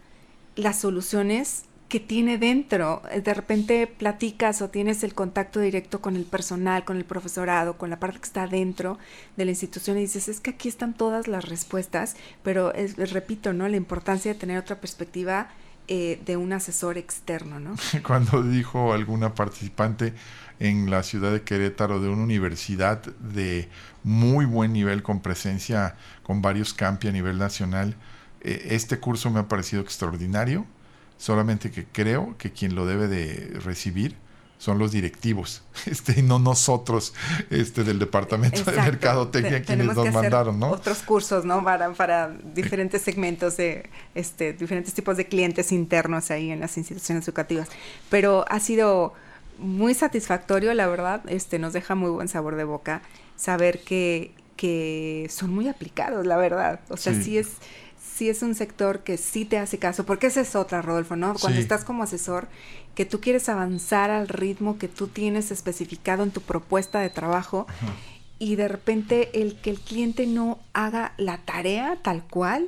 las 0.56 0.80
soluciones 0.80 1.66
que 1.92 2.00
tiene 2.00 2.38
dentro. 2.38 3.02
De 3.22 3.34
repente 3.34 3.86
platicas 3.86 4.62
o 4.62 4.70
tienes 4.70 5.04
el 5.04 5.14
contacto 5.14 5.60
directo 5.60 6.00
con 6.00 6.16
el 6.16 6.24
personal, 6.24 6.86
con 6.86 6.96
el 6.96 7.04
profesorado, 7.04 7.78
con 7.78 7.90
la 7.90 8.00
parte 8.00 8.18
que 8.20 8.28
está 8.28 8.48
dentro 8.48 8.98
de 9.36 9.44
la 9.44 9.52
institución 9.52 9.98
y 9.98 10.02
dices, 10.02 10.30
es 10.30 10.40
que 10.40 10.52
aquí 10.52 10.70
están 10.70 10.94
todas 10.94 11.28
las 11.28 11.50
respuestas, 11.50 12.16
pero 12.44 12.72
repito, 13.12 13.52
¿no? 13.52 13.68
La 13.68 13.76
importancia 13.76 14.32
de 14.32 14.40
tener 14.40 14.58
otra 14.58 14.80
perspectiva 14.80 15.50
eh, 15.90 16.22
de 16.26 16.38
un 16.38 16.54
asesor 16.54 16.98
externo, 16.98 17.60
¿no? 17.60 17.76
Cuando 18.08 18.42
dijo 18.42 18.94
alguna 18.94 19.36
participante 19.36 20.14
en 20.62 20.90
la 20.90 21.04
ciudad 21.04 21.34
de 21.34 21.42
Querétaro 21.42 22.00
de 22.00 22.08
una 22.08 22.24
universidad 22.24 23.02
de 23.18 23.68
muy 24.06 24.46
buen 24.46 24.72
nivel 24.72 25.04
con 25.04 25.20
presencia 25.20 25.98
con 26.24 26.42
varios 26.42 26.74
campi 26.74 27.10
a 27.10 27.12
nivel 27.12 27.38
nacional, 27.38 27.98
eh, 28.40 28.68
este 28.70 28.98
curso 28.98 29.30
me 29.30 29.42
ha 29.42 29.50
parecido 29.50 29.82
extraordinario, 29.82 30.66
solamente 31.22 31.70
que 31.70 31.86
creo 31.86 32.36
que 32.40 32.52
quien 32.52 32.74
lo 32.74 32.88
debe 32.88 33.08
de 33.08 33.60
recibir 33.60 34.16
son 34.58 34.80
los 34.80 34.92
directivos, 34.92 35.62
este, 35.86 36.20
y 36.20 36.24
no 36.24 36.40
nosotros, 36.40 37.14
este, 37.52 37.84
del 37.84 38.00
departamento 38.00 38.64
de 38.64 38.78
mercadotecnia 38.78 39.62
quienes 39.62 39.96
nos 39.96 40.12
mandaron, 40.12 40.60
¿no? 40.60 40.72
Otros 40.72 41.04
cursos, 41.04 41.46
¿no? 41.46 41.64
Para, 41.64 41.94
para 41.94 42.30
diferentes 42.56 43.04
segmentos 43.04 43.56
de, 43.58 43.88
este, 44.16 44.54
diferentes 44.54 44.96
tipos 44.96 45.16
de 45.16 45.26
clientes 45.26 45.72
internos 45.72 46.32
ahí 46.32 46.50
en 46.50 46.60
las 46.60 46.76
instituciones 46.78 47.28
educativas. 47.28 47.70
Pero 48.10 48.46
ha 48.50 48.60
sido 48.60 49.14
muy 49.60 49.94
satisfactorio, 49.94 50.74
la 50.74 50.88
verdad, 50.88 51.22
este, 51.28 51.60
nos 51.60 51.74
deja 51.74 51.94
muy 51.94 52.10
buen 52.10 52.28
sabor 52.28 52.56
de 52.56 52.64
boca 52.64 53.04
saber 53.36 53.84
que, 53.84 54.32
que 54.58 55.28
son 55.30 55.52
muy 55.52 55.70
aplicados, 55.70 56.26
la 56.26 56.38
verdad. 56.38 56.80
O 56.90 56.98
sea, 56.98 57.14
sí 57.14 57.38
es 57.38 57.58
sí 58.02 58.30
es 58.30 58.42
un 58.42 58.56
sector 58.56 59.00
que 59.00 59.18
sí 59.18 59.46
te 59.46 59.58
hace 59.58 59.80
caso, 59.80 60.06
porque 60.06 60.28
esa 60.28 60.42
es 60.42 60.56
otra, 60.56 60.82
Rodolfo, 60.82 61.16
¿no? 61.16 61.34
Cuando 61.36 61.60
estás 61.60 61.84
como 61.84 62.04
asesor, 62.04 62.48
que 62.96 63.06
tú 63.06 63.22
quieres 63.22 63.50
avanzar 63.50 64.10
al 64.10 64.28
ritmo 64.28 64.78
que 64.78 64.88
tú 64.88 65.08
tienes 65.08 65.52
especificado 65.52 66.24
en 66.24 66.32
tu 66.32 66.42
propuesta 66.42 67.00
de 67.00 67.10
trabajo 67.10 67.68
y 68.38 68.56
de 68.56 68.68
repente 68.68 69.42
el 69.42 69.56
que 69.62 69.70
el 69.70 69.80
cliente 69.80 70.28
no 70.28 70.60
haga 70.74 71.14
la 71.18 71.38
tarea 71.40 71.98
tal 72.02 72.24
cual, 72.24 72.68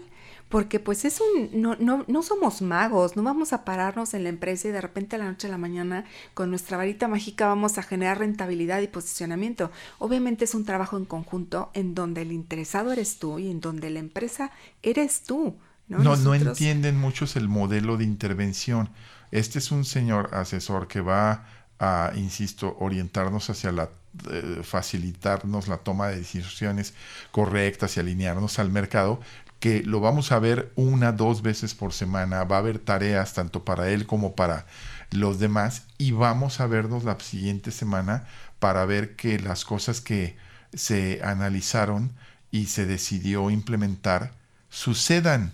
porque 0.53 0.79
pues 0.79 1.03
es 1.03 1.19
un, 1.19 1.49
no, 1.63 1.75
no, 1.79 2.05
no 2.07 2.21
somos 2.21 2.61
magos, 2.61 3.15
no 3.15 3.23
vamos 3.23 3.53
a 3.53 3.65
pararnos 3.65 4.13
en 4.13 4.21
la 4.21 4.29
empresa 4.29 4.67
y 4.67 4.71
de 4.71 4.81
repente 4.81 5.15
a 5.15 5.19
la 5.19 5.25
noche 5.25 5.47
a 5.47 5.49
la 5.49 5.57
mañana 5.57 6.05
con 6.35 6.51
nuestra 6.51 6.77
varita 6.77 7.07
mágica 7.07 7.47
vamos 7.47 7.79
a 7.79 7.81
generar 7.81 8.19
rentabilidad 8.19 8.79
y 8.81 8.87
posicionamiento. 8.87 9.71
Obviamente 9.97 10.45
es 10.45 10.53
un 10.53 10.63
trabajo 10.63 10.95
en 10.95 11.05
conjunto 11.05 11.71
en 11.73 11.95
donde 11.95 12.21
el 12.21 12.31
interesado 12.31 12.91
eres 12.91 13.17
tú 13.17 13.39
y 13.39 13.49
en 13.49 13.61
donde 13.61 13.89
la 13.89 13.97
empresa 13.97 14.51
eres 14.83 15.23
tú. 15.23 15.57
No, 15.87 15.97
no, 15.97 16.15
no 16.17 16.35
entienden 16.35 16.99
muchos 16.99 17.35
el 17.35 17.49
modelo 17.49 17.97
de 17.97 18.03
intervención. 18.03 18.91
Este 19.31 19.57
es 19.57 19.71
un 19.71 19.85
señor 19.85 20.35
asesor 20.35 20.87
que 20.87 21.01
va 21.01 21.47
a, 21.79 22.11
insisto, 22.13 22.77
orientarnos 22.79 23.49
hacia 23.49 23.71
la 23.71 23.89
eh, 24.29 24.61
facilitarnos 24.61 25.67
la 25.67 25.79
toma 25.79 26.09
de 26.09 26.17
decisiones 26.17 26.93
correctas 27.31 27.97
y 27.97 27.99
alinearnos 27.99 28.59
al 28.59 28.69
mercado, 28.69 29.19
que 29.63 29.81
lo 29.81 30.01
vamos 30.01 30.33
a 30.33 30.39
ver 30.39 30.73
una, 30.75 31.13
dos 31.13 31.41
veces 31.41 31.73
por 31.73 31.93
semana, 31.93 32.43
va 32.43 32.57
a 32.57 32.59
haber 32.59 32.79
tareas 32.79 33.33
tanto 33.33 33.63
para 33.63 33.91
él 33.91 34.05
como 34.05 34.35
para 34.35 34.65
los 35.09 35.39
demás 35.39 35.83
y 35.97 36.11
vamos 36.11 36.59
a 36.59 36.67
vernos 36.67 37.05
la 37.05 37.17
siguiente 37.21 37.71
semana 37.71 38.25
para 38.59 38.83
ver 38.83 39.15
que 39.15 39.39
las 39.39 39.63
cosas 39.63 40.01
que 40.01 40.35
se 40.73 41.21
analizaron 41.23 42.11
y 42.51 42.65
se 42.65 42.85
decidió 42.85 43.49
implementar 43.51 44.33
sucedan. 44.69 45.53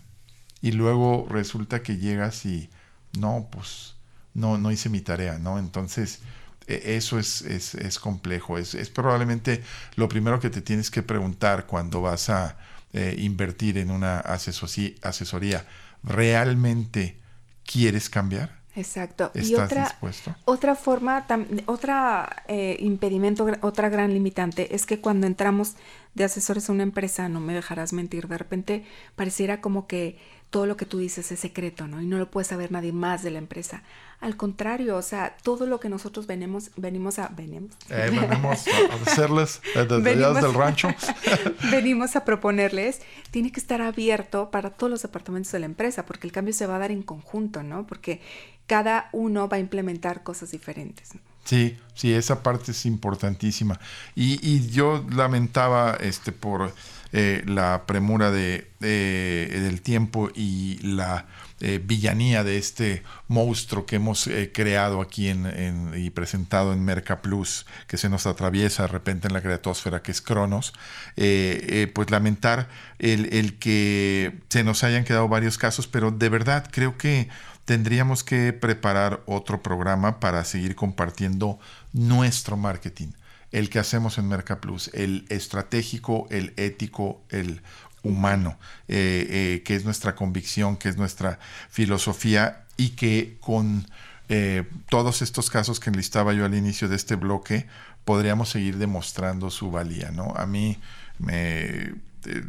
Y 0.60 0.72
luego 0.72 1.28
resulta 1.30 1.84
que 1.84 1.98
llegas 1.98 2.48
y 2.48 2.72
no, 3.16 3.48
pues 3.52 3.94
no, 4.34 4.58
no 4.58 4.72
hice 4.72 4.90
mi 4.90 5.02
tarea, 5.02 5.38
¿no? 5.38 5.60
Entonces, 5.60 6.22
e, 6.66 6.96
eso 6.96 7.20
es, 7.20 7.44
es, 7.44 7.76
es 7.76 8.00
complejo, 8.00 8.58
es, 8.58 8.74
es, 8.74 8.90
probablemente 8.90 9.64
lo 9.98 10.10
primero 10.10 10.40
que 10.40 10.50
te 10.50 10.64
tienes 10.64 10.90
que 10.90 11.04
preguntar 11.04 11.68
cuando 11.68 12.02
vas 12.02 12.32
a 12.32 12.58
eh, 12.94 13.16
invertir 13.18 13.78
en 13.78 13.92
una 13.92 14.20
asesoría. 14.20 15.66
¿Realmente 16.04 17.18
quieres 17.66 18.10
cambiar? 18.10 18.60
Exacto. 18.76 19.32
y 19.34 19.56
otra, 19.56 19.98
otra 20.46 20.76
forma, 20.76 21.26
otra 21.66 22.44
eh, 22.48 22.78
impedimento, 22.80 23.46
otra 23.62 23.90
gran 23.90 24.14
limitante 24.14 24.74
es 24.76 24.86
que 24.86 25.02
cuando 25.02 25.28
entramos 25.28 25.76
de 26.14 26.24
asesores 26.24 26.70
a 26.70 26.74
una 26.74 26.84
empresa, 26.84 27.28
no 27.30 27.40
me 27.40 27.54
dejarás 27.54 27.94
mentir, 27.94 28.28
de 28.28 28.38
repente 28.38 28.86
pareciera 29.16 29.60
como 29.60 29.88
que 29.88 30.18
todo 30.50 30.66
lo 30.66 30.78
que 30.78 30.86
tú 30.86 30.98
dices 30.98 31.32
es 31.32 31.40
secreto, 31.40 31.88
¿no? 31.88 32.02
Y 32.02 32.08
no 32.08 32.18
lo 32.18 32.32
puede 32.32 32.46
saber 32.46 32.72
nadie 32.72 32.92
más 32.92 33.22
de 33.22 33.30
la 33.30 33.38
empresa. 33.38 33.84
Al 34.20 34.36
contrario, 34.36 34.98
o 34.98 35.02
sea, 35.02 35.38
todo 35.44 35.66
lo 35.68 35.80
que 35.80 35.90
nosotros 35.90 36.26
venimos, 36.26 36.72
venimos 36.76 37.20
a... 37.20 37.28
Venimos, 37.30 37.72
eh, 37.90 38.10
venimos 38.12 38.66
a 38.68 38.94
hacerles 39.06 39.62
eh, 39.76 39.86
desde 39.86 40.42
del 40.42 40.54
rancho. 40.54 40.90
venimos 41.72 42.16
a 42.16 42.26
proponerles, 42.26 43.02
tiene 43.32 43.52
que 43.52 43.60
estar 43.60 43.82
abierto 43.82 44.50
para 44.50 44.72
todos 44.72 44.90
los 44.90 45.02
departamentos 45.04 45.52
de 45.52 45.60
la 45.60 45.68
empresa, 45.68 46.06
porque 46.06 46.26
el 46.26 46.34
cambio 46.34 46.54
se 46.54 46.66
va 46.66 46.78
a 46.78 46.80
dar 46.80 46.92
en 46.92 47.04
conjunto, 47.04 47.62
¿no? 47.62 47.86
Porque 47.86 48.20
cada 48.66 49.10
uno 49.14 49.48
va 49.48 49.58
a 49.58 49.60
implementar 49.60 50.24
cosas 50.24 50.52
diferentes. 50.52 51.12
Sí, 51.46 51.78
sí, 51.94 52.14
esa 52.14 52.44
parte 52.44 52.72
es 52.72 52.86
importantísima. 52.86 53.80
Y, 54.16 54.40
y 54.48 54.70
yo 54.70 55.06
lamentaba 55.12 55.96
este 56.00 56.32
por 56.32 56.74
eh, 57.12 57.44
la 57.48 57.86
premura 57.88 58.30
de, 58.30 58.70
del 58.80 59.82
tiempo 59.82 60.30
y 60.36 60.78
la 60.84 61.26
eh, 61.60 61.82
villanía 61.84 62.44
de 62.44 62.58
este 62.58 63.04
monstruo 63.28 63.88
que 63.88 63.96
hemos 63.96 64.28
eh, 64.28 64.52
creado 64.54 65.02
aquí 65.02 65.28
en, 65.28 65.92
y 65.96 66.12
presentado 66.12 66.72
en 66.72 66.86
Merca 66.86 67.22
Plus, 67.22 67.66
que 67.88 67.98
se 67.98 68.10
nos 68.10 68.28
atraviesa 68.28 68.84
de 68.84 68.90
repente 68.90 69.28
en 69.28 69.34
la 69.34 69.42
creatosfera, 69.42 70.04
que 70.04 70.12
es 70.12 70.22
Cronos, 70.22 70.74
pues 71.16 72.12
lamentar 72.12 72.70
el, 73.00 73.34
el 73.34 73.58
que 73.58 74.38
se 74.50 74.64
nos 74.64 74.84
hayan 74.84 75.04
quedado 75.04 75.28
varios 75.28 75.58
casos, 75.58 75.88
pero 75.88 76.12
de 76.12 76.30
verdad 76.30 76.70
creo 76.72 76.98
que 76.98 77.28
tendríamos 77.66 78.24
que 78.24 78.54
preparar 78.54 79.22
otro 79.26 79.64
programa 79.64 80.20
para 80.20 80.44
seguir 80.44 80.76
compartiendo 80.76 81.60
nuestro 81.92 82.56
marketing 82.56 83.10
el 83.52 83.70
que 83.70 83.80
hacemos 83.80 84.18
en 84.18 84.28
Mercaplus, 84.28 84.90
el 84.94 85.26
estratégico, 85.30 86.28
el 86.30 86.54
ético, 86.58 87.22
el 87.30 87.62
humano, 88.04 88.58
eh, 88.88 89.28
eh, 89.30 89.64
que 89.64 89.76
es 89.76 89.86
nuestra 89.86 90.16
convicción, 90.16 90.78
que 90.78 90.90
es 90.90 90.98
nuestra 90.98 91.40
filosofía 91.70 92.64
y 92.78 92.90
que 92.92 93.38
con 93.42 93.88
eh, 94.30 94.64
todos 94.90 95.22
estos 95.22 95.50
casos 95.50 95.80
que 95.80 95.90
enlistaba 95.90 96.34
yo 96.34 96.46
al 96.46 96.56
inicio 96.56 96.88
de 96.88 96.96
este 96.96 97.16
bloque, 97.16 97.66
podríamos 98.06 98.50
seguir 98.50 98.78
demostrando 98.78 99.50
su 99.50 99.72
valía, 99.72 100.12
¿no? 100.12 100.34
A 100.36 100.46
mí 100.46 100.78
me 101.18 101.94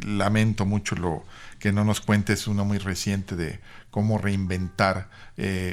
lamento 0.05 0.65
mucho 0.65 0.95
lo 0.95 1.25
que 1.59 1.71
no 1.71 1.83
nos 1.83 2.01
cuentes 2.01 2.47
uno 2.47 2.65
muy 2.65 2.77
reciente 2.77 3.35
de 3.35 3.59
cómo 3.89 4.17
reinventar 4.17 5.09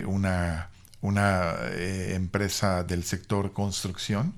una, 0.07 0.69
una 1.01 1.55
empresa 1.75 2.85
del 2.85 3.05
sector 3.05 3.53
construcción 3.53 4.35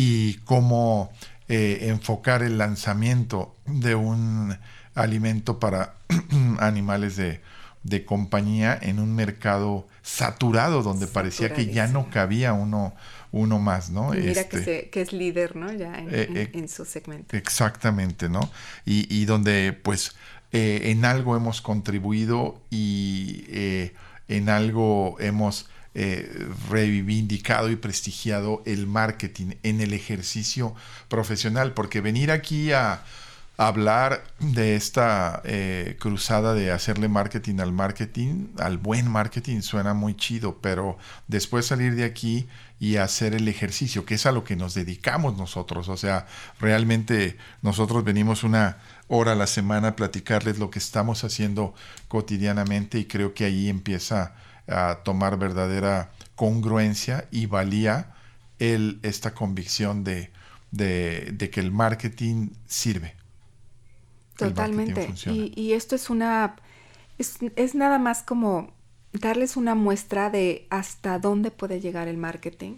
y 0.00 0.34
cómo 0.44 1.10
eh, 1.48 1.88
enfocar 1.88 2.44
el 2.44 2.56
lanzamiento 2.56 3.56
de 3.66 3.96
un 3.96 4.56
alimento 4.94 5.58
para 5.58 5.94
animales 6.60 7.16
de, 7.16 7.40
compañía 8.06 8.78
en 8.80 9.00
un 9.00 9.16
mercado 9.16 9.88
saturado 10.02 10.82
donde 10.82 11.08
parecía 11.08 11.52
que 11.52 11.72
ya 11.72 11.88
no 11.88 12.10
cabía 12.10 12.52
uno 12.52 12.94
uno 13.32 13.58
más, 13.58 13.90
¿no? 13.90 14.10
mira 14.10 14.42
este, 14.42 14.88
que, 14.90 15.00
es 15.00 15.12
líder, 15.12 15.56
¿no? 15.56 15.72
Ya 15.72 15.98
en, 15.98 16.08
eh, 16.10 16.50
eh, 16.54 16.68
su 16.68 16.84
segmento. 16.84 17.36
Exactamente, 17.36 18.28
¿no? 18.28 18.40
Y, 18.86 19.12
y 19.12 19.24
donde 19.24 19.72
pues 19.72 20.14
en 20.52 21.04
algo 21.04 21.36
hemos 21.36 21.60
contribuido 21.60 22.60
y 22.70 23.90
en 24.28 24.48
algo 24.48 25.16
hemos 25.18 25.68
eh, 25.94 26.48
reivindicado 26.70 27.70
y 27.70 27.76
prestigiado 27.76 28.62
el 28.66 28.86
marketing 28.86 29.54
en 29.62 29.80
el 29.80 29.92
ejercicio 29.94 30.74
profesional, 31.08 31.72
porque 31.72 32.00
venir 32.00 32.30
aquí 32.30 32.72
a, 32.72 33.02
hablar 33.58 34.22
de 34.38 34.76
esta 34.76 35.42
eh, 35.44 35.96
cruzada 35.98 36.54
de 36.54 36.70
hacerle 36.70 37.08
marketing 37.08 37.58
al 37.58 37.72
marketing, 37.72 38.46
al 38.56 38.78
buen 38.78 39.10
marketing, 39.10 39.62
suena 39.62 39.94
muy 39.94 40.14
chido, 40.14 40.58
pero 40.62 40.96
después 41.26 41.66
salir 41.66 41.96
de 41.96 42.04
aquí 42.04 42.46
y 42.78 42.96
hacer 42.96 43.34
el 43.34 43.48
ejercicio, 43.48 44.06
que 44.06 44.14
es 44.14 44.26
a 44.26 44.32
lo 44.32 44.44
que 44.44 44.54
nos 44.54 44.74
dedicamos 44.74 45.36
nosotros, 45.36 45.88
o 45.88 45.96
sea, 45.96 46.26
realmente 46.60 47.36
nosotros 47.60 48.04
venimos 48.04 48.44
una 48.44 48.76
hora 49.08 49.32
a 49.32 49.34
la 49.34 49.48
semana 49.48 49.88
a 49.88 49.96
platicarles 49.96 50.60
lo 50.60 50.70
que 50.70 50.78
estamos 50.78 51.24
haciendo 51.24 51.74
cotidianamente 52.06 53.00
y 53.00 53.06
creo 53.06 53.34
que 53.34 53.44
ahí 53.44 53.68
empieza 53.68 54.36
a 54.68 55.00
tomar 55.04 55.38
verdadera 55.38 56.10
congruencia 56.34 57.26
y 57.30 57.46
valía 57.46 58.14
el, 58.58 59.00
esta 59.02 59.34
convicción 59.34 60.04
de, 60.04 60.30
de, 60.70 61.50
que 61.50 61.60
el 61.60 61.72
marketing 61.72 62.50
sirve. 62.66 63.14
Totalmente. 64.36 65.12
y, 65.26 65.52
y, 65.56 65.72
esto 65.72 65.96
es 65.96 66.10
una, 66.10 66.56
es, 67.18 67.38
es 67.56 67.74
nada 67.74 67.98
más 67.98 68.22
como 68.22 68.72
darles 69.12 69.56
una 69.56 69.74
muestra 69.74 70.30
de 70.30 70.66
hasta 70.70 71.18
dónde 71.18 71.50
puede 71.50 71.80
llegar 71.80 72.08
el 72.08 72.16
marketing 72.16 72.76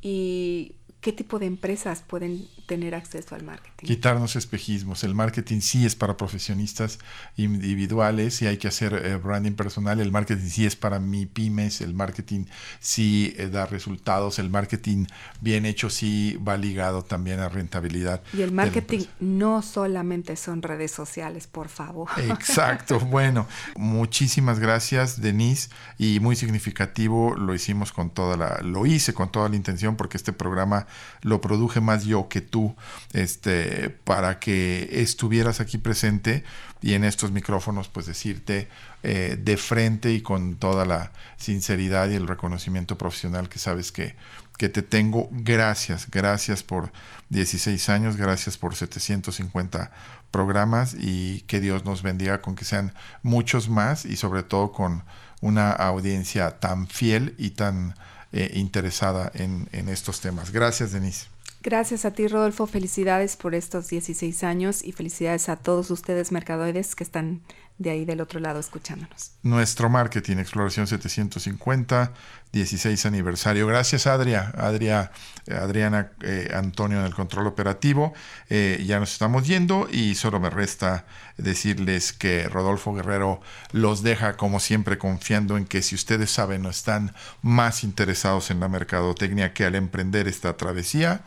y 0.00 0.74
qué 1.06 1.12
tipo 1.12 1.38
de 1.38 1.46
empresas 1.46 2.02
pueden 2.04 2.48
tener 2.66 2.96
acceso 2.96 3.36
al 3.36 3.44
marketing. 3.44 3.86
Quitarnos 3.86 4.34
espejismos. 4.34 5.04
El 5.04 5.14
marketing 5.14 5.60
sí 5.60 5.86
es 5.86 5.94
para 5.94 6.16
profesionistas 6.16 6.98
individuales 7.36 8.42
y 8.42 8.48
hay 8.48 8.56
que 8.56 8.66
hacer 8.66 8.92
eh, 8.92 9.14
branding 9.14 9.52
personal. 9.52 10.00
El 10.00 10.10
marketing 10.10 10.48
sí 10.48 10.66
es 10.66 10.74
para 10.74 10.98
mi 10.98 11.24
pymes. 11.26 11.80
El 11.80 11.94
marketing 11.94 12.46
sí 12.80 13.32
eh, 13.38 13.46
da 13.46 13.66
resultados. 13.66 14.40
El 14.40 14.50
marketing 14.50 15.06
bien 15.40 15.64
hecho 15.64 15.90
sí 15.90 16.38
va 16.38 16.56
ligado 16.56 17.04
también 17.04 17.38
a 17.38 17.48
rentabilidad. 17.48 18.20
Y 18.32 18.42
el 18.42 18.50
marketing 18.50 19.04
no 19.20 19.62
solamente 19.62 20.34
son 20.34 20.60
redes 20.60 20.90
sociales, 20.90 21.46
por 21.46 21.68
favor. 21.68 22.08
Exacto. 22.16 22.98
bueno, 22.98 23.46
muchísimas 23.76 24.58
gracias, 24.58 25.20
Denise. 25.20 25.70
Y 25.98 26.18
muy 26.18 26.34
significativo, 26.34 27.36
lo 27.36 27.54
hicimos 27.54 27.92
con 27.92 28.10
toda 28.10 28.36
la, 28.36 28.60
lo 28.64 28.86
hice 28.86 29.14
con 29.14 29.30
toda 29.30 29.48
la 29.48 29.54
intención 29.54 29.94
porque 29.94 30.16
este 30.16 30.32
programa 30.32 30.88
lo 31.22 31.40
produje 31.40 31.80
más 31.80 32.04
yo 32.04 32.28
que 32.28 32.40
tú, 32.40 32.76
este, 33.12 33.90
para 33.90 34.38
que 34.38 34.88
estuvieras 34.92 35.60
aquí 35.60 35.78
presente 35.78 36.44
y 36.82 36.94
en 36.94 37.04
estos 37.04 37.32
micrófonos, 37.32 37.88
pues 37.88 38.06
decirte 38.06 38.68
eh, 39.02 39.38
de 39.40 39.56
frente 39.56 40.12
y 40.12 40.20
con 40.20 40.56
toda 40.56 40.84
la 40.84 41.12
sinceridad 41.36 42.08
y 42.10 42.14
el 42.14 42.28
reconocimiento 42.28 42.96
profesional 42.98 43.48
que 43.48 43.58
sabes 43.58 43.92
que, 43.92 44.14
que 44.56 44.68
te 44.68 44.82
tengo. 44.82 45.28
Gracias, 45.32 46.10
gracias 46.10 46.62
por 46.62 46.92
16 47.30 47.88
años, 47.88 48.16
gracias 48.16 48.56
por 48.56 48.74
750 48.74 49.90
programas 50.30 50.94
y 50.98 51.40
que 51.42 51.60
Dios 51.60 51.84
nos 51.84 52.02
bendiga 52.02 52.42
con 52.42 52.56
que 52.56 52.64
sean 52.64 52.92
muchos 53.22 53.68
más 53.68 54.04
y 54.04 54.16
sobre 54.16 54.42
todo 54.42 54.72
con 54.72 55.02
una 55.40 55.72
audiencia 55.72 56.58
tan 56.58 56.86
fiel 56.86 57.34
y 57.38 57.50
tan 57.50 57.94
eh, 58.32 58.50
interesada 58.54 59.30
en, 59.34 59.68
en 59.72 59.88
estos 59.88 60.20
temas. 60.20 60.50
Gracias, 60.52 60.92
Denise. 60.92 61.26
Gracias 61.62 62.04
a 62.04 62.12
ti, 62.12 62.28
Rodolfo. 62.28 62.66
Felicidades 62.66 63.36
por 63.36 63.54
estos 63.54 63.88
16 63.88 64.44
años 64.44 64.84
y 64.84 64.92
felicidades 64.92 65.48
a 65.48 65.56
todos 65.56 65.90
ustedes, 65.90 66.30
mercadoides, 66.30 66.94
que 66.94 67.02
están 67.02 67.40
de 67.78 67.90
ahí 67.90 68.04
del 68.04 68.20
otro 68.20 68.40
lado 68.40 68.58
escuchándonos. 68.58 69.32
Nuestro 69.42 69.90
marketing, 69.90 70.38
Exploración 70.38 70.86
750, 70.86 72.12
16 72.52 73.06
aniversario. 73.06 73.66
Gracias, 73.66 74.06
Adria. 74.06 74.52
Adria 74.56 75.10
Adriana 75.50 76.12
eh, 76.22 76.50
Antonio 76.54 76.98
en 77.00 77.06
el 77.06 77.14
control 77.14 77.46
operativo. 77.46 78.14
Eh, 78.48 78.82
ya 78.86 78.98
nos 78.98 79.12
estamos 79.12 79.46
yendo 79.46 79.88
y 79.90 80.14
solo 80.14 80.40
me 80.40 80.50
resta 80.50 81.06
decirles 81.36 82.12
que 82.12 82.48
Rodolfo 82.48 82.94
Guerrero 82.94 83.40
los 83.72 84.02
deja 84.02 84.36
como 84.36 84.60
siempre 84.60 84.98
confiando 84.98 85.56
en 85.56 85.66
que 85.66 85.82
si 85.82 85.94
ustedes 85.94 86.30
saben 86.30 86.64
o 86.66 86.70
están 86.70 87.14
más 87.42 87.84
interesados 87.84 88.50
en 88.50 88.60
la 88.60 88.68
mercadotecnia 88.68 89.52
que 89.52 89.64
al 89.64 89.74
emprender 89.74 90.28
esta 90.28 90.56
travesía, 90.56 91.22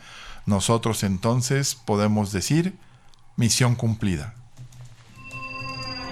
nosotros 0.46 1.02
entonces 1.02 1.74
podemos 1.74 2.32
decir 2.32 2.74
misión 3.36 3.74
cumplida. 3.74 4.34